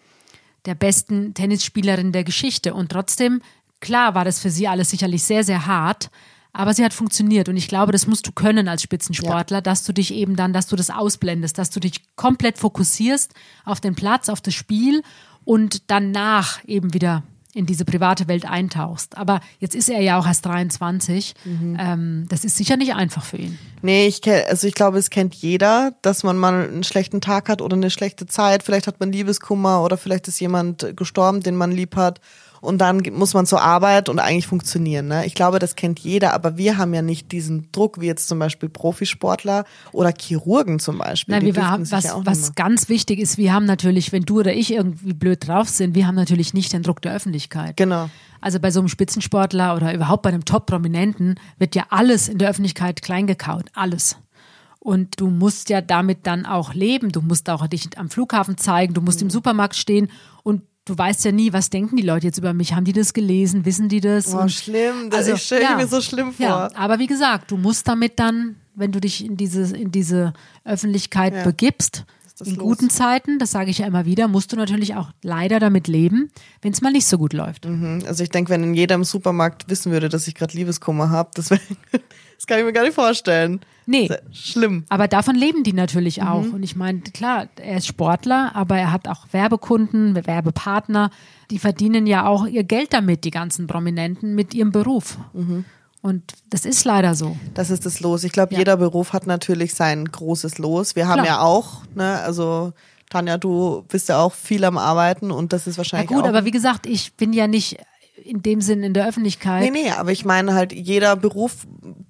der 0.64 0.76
besten 0.76 1.34
Tennisspielerinnen 1.34 2.12
der 2.12 2.22
Geschichte. 2.22 2.72
Und 2.72 2.92
trotzdem, 2.92 3.40
klar 3.80 4.14
war 4.14 4.24
das 4.24 4.38
für 4.38 4.50
sie 4.50 4.68
alles 4.68 4.90
sicherlich 4.90 5.22
sehr, 5.22 5.44
sehr 5.44 5.66
hart. 5.66 6.10
Aber 6.52 6.72
sie 6.72 6.82
hat 6.82 6.94
funktioniert 6.94 7.50
und 7.50 7.56
ich 7.58 7.68
glaube, 7.68 7.92
das 7.92 8.06
musst 8.06 8.26
du 8.26 8.32
können 8.32 8.66
als 8.66 8.80
Spitzensportler, 8.80 9.58
ja. 9.58 9.60
dass 9.60 9.84
du 9.84 9.92
dich 9.92 10.14
eben 10.14 10.36
dann, 10.36 10.54
dass 10.54 10.66
du 10.66 10.74
das 10.74 10.88
ausblendest, 10.88 11.58
dass 11.58 11.68
du 11.68 11.80
dich 11.80 12.00
komplett 12.16 12.56
fokussierst 12.56 13.34
auf 13.66 13.82
den 13.82 13.94
Platz, 13.94 14.30
auf 14.30 14.40
das 14.40 14.54
Spiel 14.54 15.02
und 15.44 15.90
danach 15.90 16.64
eben 16.66 16.94
wieder 16.94 17.24
in 17.56 17.64
diese 17.64 17.86
private 17.86 18.28
Welt 18.28 18.44
eintauchst. 18.44 19.16
Aber 19.16 19.40
jetzt 19.60 19.74
ist 19.74 19.88
er 19.88 20.00
ja 20.00 20.18
auch 20.18 20.26
erst 20.26 20.44
23. 20.44 21.34
Mhm. 21.44 21.76
Ähm, 21.80 22.26
das 22.28 22.44
ist 22.44 22.56
sicher 22.56 22.76
nicht 22.76 22.94
einfach 22.94 23.24
für 23.24 23.38
ihn. 23.38 23.58
Nee, 23.80 24.06
ich 24.06 24.20
kenn, 24.20 24.44
also 24.46 24.66
ich 24.66 24.74
glaube, 24.74 24.98
es 24.98 25.08
kennt 25.08 25.34
jeder, 25.34 25.94
dass 26.02 26.22
man 26.22 26.36
mal 26.36 26.68
einen 26.68 26.84
schlechten 26.84 27.22
Tag 27.22 27.48
hat 27.48 27.62
oder 27.62 27.74
eine 27.74 27.88
schlechte 27.88 28.26
Zeit. 28.26 28.62
Vielleicht 28.62 28.86
hat 28.86 29.00
man 29.00 29.10
Liebeskummer 29.10 29.82
oder 29.82 29.96
vielleicht 29.96 30.28
ist 30.28 30.38
jemand 30.38 30.96
gestorben, 30.96 31.42
den 31.42 31.56
man 31.56 31.72
lieb 31.72 31.96
hat 31.96 32.20
und 32.66 32.78
dann 32.78 33.02
muss 33.12 33.32
man 33.32 33.46
zur 33.46 33.62
Arbeit 33.62 34.08
und 34.08 34.18
eigentlich 34.18 34.46
funktionieren. 34.46 35.08
Ne? 35.08 35.24
Ich 35.24 35.34
glaube, 35.34 35.58
das 35.58 35.76
kennt 35.76 36.00
jeder, 36.00 36.34
aber 36.34 36.58
wir 36.58 36.76
haben 36.76 36.92
ja 36.92 37.00
nicht 37.00 37.32
diesen 37.32 37.70
Druck 37.72 38.00
wie 38.00 38.06
jetzt 38.06 38.28
zum 38.28 38.38
Beispiel 38.38 38.68
Profisportler 38.68 39.64
oder 39.92 40.12
Chirurgen 40.18 40.78
zum 40.78 40.98
Beispiel. 40.98 41.36
Nein, 41.36 41.54
wir 41.54 41.70
haben, 41.70 41.90
was, 41.90 42.04
ja 42.04 42.20
was 42.24 42.54
ganz 42.54 42.88
wichtig 42.88 43.20
ist, 43.20 43.38
wir 43.38 43.52
haben 43.52 43.64
natürlich, 43.64 44.12
wenn 44.12 44.24
du 44.24 44.40
oder 44.40 44.52
ich 44.52 44.72
irgendwie 44.72 45.14
blöd 45.14 45.46
drauf 45.46 45.68
sind, 45.68 45.94
wir 45.94 46.06
haben 46.06 46.16
natürlich 46.16 46.52
nicht 46.52 46.72
den 46.72 46.82
Druck 46.82 47.00
der 47.00 47.14
Öffentlichkeit. 47.14 47.76
Genau. 47.76 48.10
Also 48.40 48.60
bei 48.60 48.70
so 48.70 48.80
einem 48.80 48.88
Spitzensportler 48.88 49.76
oder 49.76 49.94
überhaupt 49.94 50.22
bei 50.22 50.28
einem 50.28 50.44
Top-Prominenten 50.44 51.36
wird 51.58 51.74
ja 51.74 51.84
alles 51.90 52.28
in 52.28 52.38
der 52.38 52.50
Öffentlichkeit 52.50 53.00
kleingekaut. 53.00 53.66
Alles. 53.74 54.16
Und 54.78 55.20
du 55.20 55.28
musst 55.28 55.68
ja 55.68 55.80
damit 55.80 56.26
dann 56.26 56.46
auch 56.46 56.74
leben. 56.74 57.10
Du 57.10 57.20
musst 57.20 57.48
auch 57.50 57.66
dich 57.66 57.88
am 57.96 58.08
Flughafen 58.08 58.56
zeigen, 58.56 58.94
du 58.94 59.00
musst 59.00 59.20
mhm. 59.20 59.26
im 59.26 59.30
Supermarkt 59.30 59.74
stehen 59.74 60.10
und 60.42 60.62
du 60.86 60.96
weißt 60.96 61.24
ja 61.26 61.32
nie, 61.32 61.52
was 61.52 61.68
denken 61.68 61.96
die 61.96 62.02
Leute 62.02 62.26
jetzt 62.26 62.38
über 62.38 62.54
mich? 62.54 62.72
Haben 62.72 62.84
die 62.84 62.94
das 62.94 63.12
gelesen? 63.12 63.66
Wissen 63.66 63.90
die 63.90 64.00
das? 64.00 64.34
Oh, 64.34 64.48
schlimm. 64.48 65.10
Das 65.10 65.20
also, 65.20 65.34
ich 65.34 65.42
stelle 65.42 65.62
ja, 65.62 65.76
mir 65.76 65.86
so 65.86 66.00
schlimm 66.00 66.32
vor. 66.32 66.46
Ja, 66.46 66.70
aber 66.74 66.98
wie 66.98 67.06
gesagt, 67.06 67.50
du 67.50 67.58
musst 67.58 67.86
damit 67.86 68.18
dann, 68.18 68.56
wenn 68.74 68.92
du 68.92 69.00
dich 69.00 69.24
in 69.24 69.36
diese, 69.36 69.76
in 69.76 69.90
diese 69.90 70.32
Öffentlichkeit 70.64 71.34
ja. 71.34 71.44
begibst, 71.44 72.06
in 72.44 72.56
los? 72.56 72.64
guten 72.64 72.90
Zeiten, 72.90 73.38
das 73.38 73.50
sage 73.50 73.70
ich 73.70 73.78
ja 73.78 73.86
immer 73.86 74.04
wieder, 74.04 74.28
musst 74.28 74.52
du 74.52 74.56
natürlich 74.56 74.94
auch 74.94 75.10
leider 75.22 75.58
damit 75.58 75.88
leben, 75.88 76.30
wenn 76.62 76.72
es 76.72 76.82
mal 76.82 76.92
nicht 76.92 77.06
so 77.06 77.18
gut 77.18 77.32
läuft. 77.32 77.64
Mhm. 77.64 78.04
Also 78.06 78.22
ich 78.22 78.30
denke, 78.30 78.50
wenn 78.50 78.62
in 78.62 78.74
jedem 78.74 79.04
Supermarkt 79.04 79.68
wissen 79.68 79.90
würde, 79.90 80.08
dass 80.08 80.28
ich 80.28 80.34
gerade 80.34 80.56
Liebeskummer 80.56 81.10
habe, 81.10 81.30
das, 81.34 81.48
das 82.36 82.46
kann 82.46 82.58
ich 82.58 82.64
mir 82.64 82.72
gar 82.72 82.84
nicht 82.84 82.94
vorstellen. 82.94 83.60
Nee. 83.86 84.10
Schlimm. 84.32 84.84
Aber 84.88 85.08
davon 85.08 85.36
leben 85.36 85.62
die 85.62 85.72
natürlich 85.72 86.22
auch. 86.22 86.42
Mhm. 86.42 86.54
Und 86.54 86.62
ich 86.62 86.76
meine, 86.76 87.00
klar, 87.00 87.48
er 87.56 87.78
ist 87.78 87.86
Sportler, 87.86 88.50
aber 88.54 88.76
er 88.76 88.92
hat 88.92 89.08
auch 89.08 89.26
Werbekunden, 89.32 90.26
Werbepartner. 90.26 91.10
Die 91.50 91.58
verdienen 91.58 92.06
ja 92.06 92.26
auch 92.26 92.46
ihr 92.46 92.64
Geld 92.64 92.92
damit, 92.92 93.24
die 93.24 93.30
ganzen 93.30 93.66
Prominenten, 93.66 94.34
mit 94.34 94.54
ihrem 94.54 94.72
Beruf. 94.72 95.18
Mhm. 95.32 95.64
Und 96.02 96.34
das 96.50 96.64
ist 96.64 96.84
leider 96.84 97.14
so. 97.14 97.36
Das 97.54 97.70
ist 97.70 97.86
das 97.86 98.00
Los. 98.00 98.24
Ich 98.24 98.32
glaube, 98.32 98.52
ja. 98.52 98.58
jeder 98.58 98.76
Beruf 98.76 99.12
hat 99.12 99.26
natürlich 99.26 99.74
sein 99.74 100.04
großes 100.04 100.58
Los. 100.58 100.94
Wir 100.94 101.08
haben 101.08 101.22
Klar. 101.22 101.26
ja 101.26 101.40
auch, 101.40 101.82
ne, 101.94 102.20
also 102.20 102.72
Tanja, 103.10 103.38
du 103.38 103.84
bist 103.88 104.08
ja 104.08 104.18
auch 104.18 104.32
viel 104.32 104.64
am 104.64 104.78
Arbeiten 104.78 105.30
und 105.30 105.52
das 105.52 105.66
ist 105.66 105.78
wahrscheinlich. 105.78 106.10
Ja 106.10 106.16
gut, 106.16 106.26
aber 106.26 106.44
wie 106.44 106.50
gesagt, 106.50 106.86
ich 106.86 107.14
bin 107.14 107.32
ja 107.32 107.46
nicht 107.46 107.78
in 108.22 108.42
dem 108.42 108.60
Sinn 108.60 108.82
in 108.82 108.94
der 108.94 109.08
Öffentlichkeit. 109.08 109.62
Nee, 109.62 109.70
nee, 109.70 109.90
aber 109.90 110.12
ich 110.12 110.24
meine 110.24 110.54
halt, 110.54 110.72
jeder 110.72 111.16
Beruf 111.16 111.66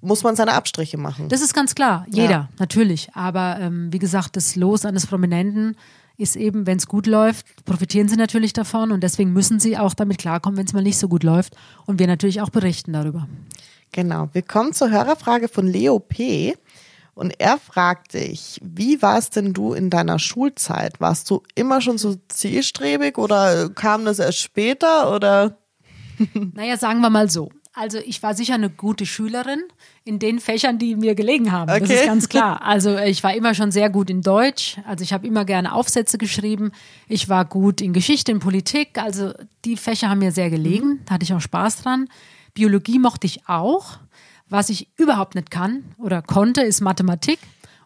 muss 0.07 0.23
man 0.23 0.35
seine 0.35 0.53
Abstriche 0.53 0.97
machen. 0.97 1.29
Das 1.29 1.41
ist 1.41 1.53
ganz 1.53 1.75
klar, 1.75 2.05
jeder, 2.09 2.29
ja. 2.29 2.49
natürlich. 2.57 3.09
Aber 3.13 3.57
ähm, 3.59 3.91
wie 3.91 3.99
gesagt, 3.99 4.35
das 4.35 4.55
Los 4.55 4.85
eines 4.85 5.05
Prominenten 5.05 5.75
ist 6.17 6.35
eben, 6.35 6.65
wenn 6.65 6.77
es 6.77 6.87
gut 6.87 7.05
läuft, 7.05 7.45
profitieren 7.65 8.07
sie 8.07 8.15
natürlich 8.15 8.53
davon 8.53 8.91
und 8.91 9.01
deswegen 9.03 9.33
müssen 9.33 9.59
sie 9.59 9.77
auch 9.77 9.93
damit 9.93 10.17
klarkommen, 10.17 10.57
wenn 10.57 10.65
es 10.65 10.73
mal 10.73 10.81
nicht 10.81 10.97
so 10.97 11.07
gut 11.07 11.23
läuft 11.23 11.55
und 11.85 11.99
wir 11.99 12.07
natürlich 12.07 12.41
auch 12.41 12.49
berichten 12.49 12.93
darüber. 12.93 13.27
Genau, 13.91 14.29
wir 14.33 14.41
kommen 14.41 14.73
zur 14.73 14.89
Hörerfrage 14.89 15.47
von 15.47 15.67
Leo 15.67 15.99
P. 15.99 16.55
Und 17.13 17.33
er 17.39 17.57
fragt 17.57 18.13
dich, 18.13 18.59
wie 18.63 19.01
warst 19.01 19.35
denn 19.35 19.51
du 19.51 19.73
in 19.73 19.89
deiner 19.89 20.19
Schulzeit? 20.19 21.01
Warst 21.01 21.31
du 21.31 21.41
immer 21.55 21.81
schon 21.81 21.97
so 21.97 22.15
zielstrebig 22.27 23.17
oder 23.17 23.69
kam 23.69 24.05
das 24.05 24.19
erst 24.19 24.39
später 24.39 25.13
oder? 25.13 25.57
Naja, 26.53 26.77
sagen 26.77 27.01
wir 27.01 27.09
mal 27.09 27.29
so. 27.29 27.49
Also 27.79 27.99
ich 27.99 28.23
war 28.23 28.33
sicher 28.33 28.55
eine 28.55 28.71
gute 28.71 29.05
Schülerin 29.05 29.61
in 30.03 30.17
den 30.17 30.39
Fächern, 30.39 30.79
die 30.79 30.95
mir 30.95 31.13
gelegen 31.13 31.51
haben. 31.51 31.69
Okay. 31.69 31.81
Das 31.81 31.91
ist 31.91 32.05
ganz 32.05 32.27
klar. 32.27 32.59
Also 32.67 32.97
ich 32.97 33.23
war 33.23 33.35
immer 33.35 33.53
schon 33.53 33.71
sehr 33.71 33.91
gut 33.91 34.09
in 34.09 34.23
Deutsch. 34.23 34.77
Also 34.87 35.03
ich 35.03 35.13
habe 35.13 35.27
immer 35.27 35.45
gerne 35.45 35.73
Aufsätze 35.73 36.17
geschrieben. 36.17 36.71
Ich 37.07 37.29
war 37.29 37.45
gut 37.45 37.79
in 37.81 37.93
Geschichte, 37.93 38.31
in 38.31 38.39
Politik. 38.39 38.97
Also 38.97 39.33
die 39.63 39.77
Fächer 39.77 40.09
haben 40.09 40.19
mir 40.19 40.31
sehr 40.31 40.49
gelegen. 40.49 40.87
Mhm. 40.87 40.99
Da 41.05 41.13
hatte 41.13 41.23
ich 41.23 41.33
auch 41.33 41.41
Spaß 41.41 41.83
dran. 41.83 42.09
Biologie 42.55 42.97
mochte 42.97 43.27
ich 43.27 43.47
auch. 43.47 43.99
Was 44.49 44.69
ich 44.69 44.87
überhaupt 44.97 45.35
nicht 45.35 45.51
kann 45.51 45.83
oder 45.99 46.23
konnte, 46.23 46.61
ist 46.61 46.81
Mathematik. 46.81 47.37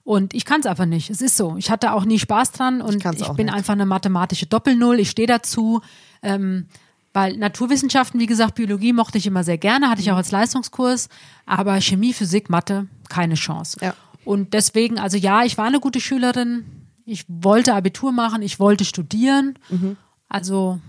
Und 0.04 0.34
ich 0.34 0.46
kann 0.46 0.62
es 0.62 0.68
einfach 0.68 0.86
nicht. 0.86 1.10
Es 1.10 1.22
ist 1.22 1.36
so. 1.36 1.58
Ich 1.58 1.70
hatte 1.70 1.92
auch 1.92 2.06
nie 2.06 2.18
Spaß 2.18 2.54
dran 2.54 2.82
und 2.82 3.06
ich, 3.06 3.22
ich 3.22 3.34
bin 3.34 3.48
nicht. 3.48 3.56
einfach 3.56 3.74
eine 3.74 3.86
mathematische 3.86 4.46
Doppelnull. 4.46 5.02
Ich 5.02 5.10
stehe 5.10 5.28
dazu. 5.28 5.82
Ähm, 6.24 6.68
weil 7.14 7.38
Naturwissenschaften, 7.38 8.20
wie 8.20 8.26
gesagt, 8.26 8.56
Biologie 8.56 8.94
mochte 8.94 9.18
ich 9.18 9.28
immer 9.28 9.44
sehr 9.44 9.58
gerne, 9.58 9.90
hatte 9.90 10.02
ich 10.02 10.12
auch 10.12 10.18
als 10.18 10.32
Leistungskurs, 10.32 11.10
aber 11.46 11.80
Chemie, 11.82 12.14
Physik, 12.14 12.50
Mathe, 12.50 12.88
keine 13.10 13.36
Chance. 13.36 13.78
Ja. 13.82 13.94
Und 14.24 14.54
deswegen, 14.54 15.00
also 15.00 15.18
ja, 15.18 15.44
ich 15.44 15.58
war 15.58 15.66
eine 15.66 15.80
gute 15.80 16.00
Schülerin. 16.00 16.66
Ich 17.06 17.26
wollte 17.28 17.74
Abitur 17.74 18.12
machen, 18.12 18.42
ich 18.42 18.60
wollte 18.60 18.86
studieren. 18.86 19.58
Also 20.30 20.80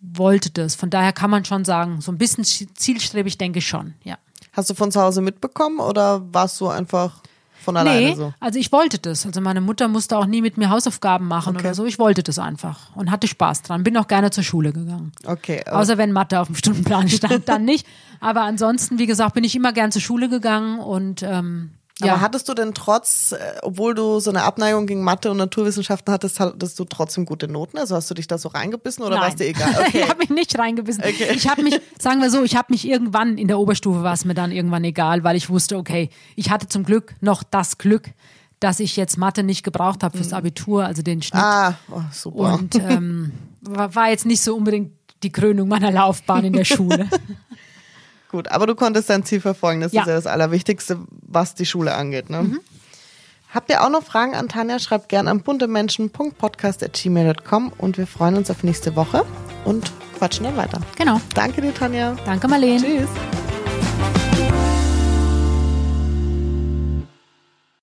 wollte 0.00 0.50
das. 0.50 0.74
Von 0.74 0.90
daher 0.90 1.12
kann 1.12 1.30
man 1.30 1.44
schon 1.44 1.64
sagen, 1.64 2.00
so 2.00 2.12
ein 2.12 2.18
bisschen 2.18 2.44
zielstrebig 2.44 3.38
denke 3.38 3.60
ich 3.60 3.66
schon, 3.66 3.94
ja. 4.04 4.18
Hast 4.52 4.68
du 4.68 4.74
von 4.74 4.92
zu 4.92 5.00
Hause 5.00 5.22
mitbekommen 5.22 5.80
oder 5.80 6.32
warst 6.34 6.60
du 6.60 6.68
einfach 6.68 7.22
von 7.62 7.76
alleine 7.76 8.06
nee, 8.08 8.14
so? 8.14 8.34
also 8.40 8.58
ich 8.58 8.70
wollte 8.72 8.98
das. 8.98 9.24
Also 9.24 9.40
meine 9.40 9.60
Mutter 9.60 9.88
musste 9.88 10.18
auch 10.18 10.26
nie 10.26 10.42
mit 10.42 10.58
mir 10.58 10.70
Hausaufgaben 10.70 11.26
machen 11.26 11.56
Okay. 11.56 11.66
oder 11.66 11.74
so. 11.74 11.84
Ich 11.86 11.98
wollte 11.98 12.22
das 12.22 12.38
einfach 12.38 12.94
und 12.94 13.10
hatte 13.10 13.26
Spaß 13.26 13.62
dran. 13.62 13.84
Bin 13.84 13.96
auch 13.96 14.08
gerne 14.08 14.30
zur 14.30 14.44
Schule 14.44 14.72
gegangen. 14.72 15.12
Okay. 15.24 15.64
Außer 15.66 15.98
wenn 15.98 16.12
Mathe 16.12 16.40
auf 16.40 16.48
dem 16.48 16.56
Stundenplan 16.56 17.08
stand, 17.08 17.48
dann 17.48 17.64
nicht. 17.64 17.86
Aber 18.20 18.42
ansonsten, 18.42 18.98
wie 18.98 19.06
gesagt, 19.06 19.34
bin 19.34 19.44
ich 19.44 19.54
immer 19.56 19.72
gern 19.72 19.90
zur 19.92 20.02
Schule 20.02 20.28
gegangen 20.28 20.78
und 20.78 21.22
ähm, 21.22 21.70
ja. 22.00 22.12
Aber 22.12 22.20
hattest 22.22 22.48
du 22.48 22.54
denn 22.54 22.74
trotz, 22.74 23.32
äh, 23.32 23.38
obwohl 23.62 23.94
du 23.94 24.18
so 24.18 24.30
eine 24.30 24.42
Abneigung 24.42 24.86
gegen 24.86 25.04
Mathe 25.04 25.30
und 25.30 25.36
Naturwissenschaften 25.36 26.12
hattest, 26.12 26.40
hattest 26.40 26.78
du 26.78 26.84
trotzdem 26.84 27.26
gute 27.26 27.48
Noten? 27.48 27.78
Also 27.78 27.94
hast 27.94 28.10
du 28.10 28.14
dich 28.14 28.26
da 28.26 28.38
so 28.38 28.48
reingebissen 28.48 29.04
oder 29.04 29.16
war 29.16 29.28
es 29.28 29.36
dir 29.36 29.46
egal? 29.46 29.72
Okay. 29.82 30.02
ich 30.02 30.08
habe 30.08 30.18
mich 30.18 30.30
nicht 30.30 30.58
reingebissen. 30.58 31.02
Okay. 31.04 31.32
Ich 31.34 31.48
habe 31.48 31.62
mich, 31.62 31.80
sagen 31.98 32.20
wir 32.20 32.30
so, 32.30 32.42
ich 32.44 32.56
habe 32.56 32.68
mich 32.70 32.88
irgendwann 32.88 33.36
in 33.36 33.48
der 33.48 33.58
Oberstufe 33.58 34.02
war 34.02 34.14
es 34.14 34.24
mir 34.24 34.34
dann 34.34 34.52
irgendwann 34.52 34.84
egal, 34.84 35.24
weil 35.24 35.36
ich 35.36 35.50
wusste, 35.50 35.76
okay, 35.76 36.08
ich 36.36 36.50
hatte 36.50 36.68
zum 36.68 36.84
Glück 36.84 37.14
noch 37.20 37.42
das 37.42 37.78
Glück, 37.78 38.10
dass 38.60 38.80
ich 38.80 38.96
jetzt 38.96 39.18
Mathe 39.18 39.42
nicht 39.42 39.62
gebraucht 39.62 40.02
habe 40.02 40.16
fürs 40.16 40.32
Abitur, 40.32 40.84
also 40.84 41.02
den 41.02 41.20
Schnitt. 41.20 41.42
ah, 41.42 41.74
oh, 41.90 42.00
super. 42.12 42.54
Und 42.54 42.74
ähm, 42.76 43.32
war 43.60 44.08
jetzt 44.08 44.24
nicht 44.24 44.40
so 44.40 44.56
unbedingt 44.56 44.92
die 45.22 45.32
Krönung 45.32 45.68
meiner 45.68 45.90
Laufbahn 45.90 46.44
in 46.44 46.52
der 46.52 46.64
Schule. 46.64 47.08
Gut, 48.32 48.48
aber 48.48 48.66
du 48.66 48.74
konntest 48.74 49.08
dein 49.10 49.24
Ziel 49.24 49.40
verfolgen. 49.40 49.80
Das 49.82 49.92
Ja. 49.92 50.00
ist 50.02 50.08
ja 50.08 50.14
das 50.14 50.26
Allerwichtigste, 50.26 50.98
was 51.28 51.54
die 51.54 51.66
Schule 51.66 51.94
angeht. 51.94 52.30
Ne? 52.30 52.58
Habt 53.54 53.68
ihr 53.70 53.84
auch 53.84 53.90
noch 53.90 54.02
Fragen 54.02 54.34
an 54.34 54.48
Tanja? 54.48 54.78
Schreibt 54.78 55.10
gerne 55.10 55.30
an 55.30 55.42
buntemenschen.podcast.gmail.com 55.42 57.72
und 57.76 57.98
wir 57.98 58.06
freuen 58.06 58.36
uns 58.36 58.50
auf 58.50 58.62
nächste 58.64 58.96
Woche 58.96 59.26
und 59.66 59.92
quatschen 60.18 60.44
dann 60.44 60.56
weiter. 60.56 60.80
genau. 60.96 61.20
Danke 61.34 61.60
dir, 61.60 61.74
Tanja. 61.74 62.16
Danke, 62.24 62.48
Marlene. 62.48 62.80
Tschüss. 62.82 63.51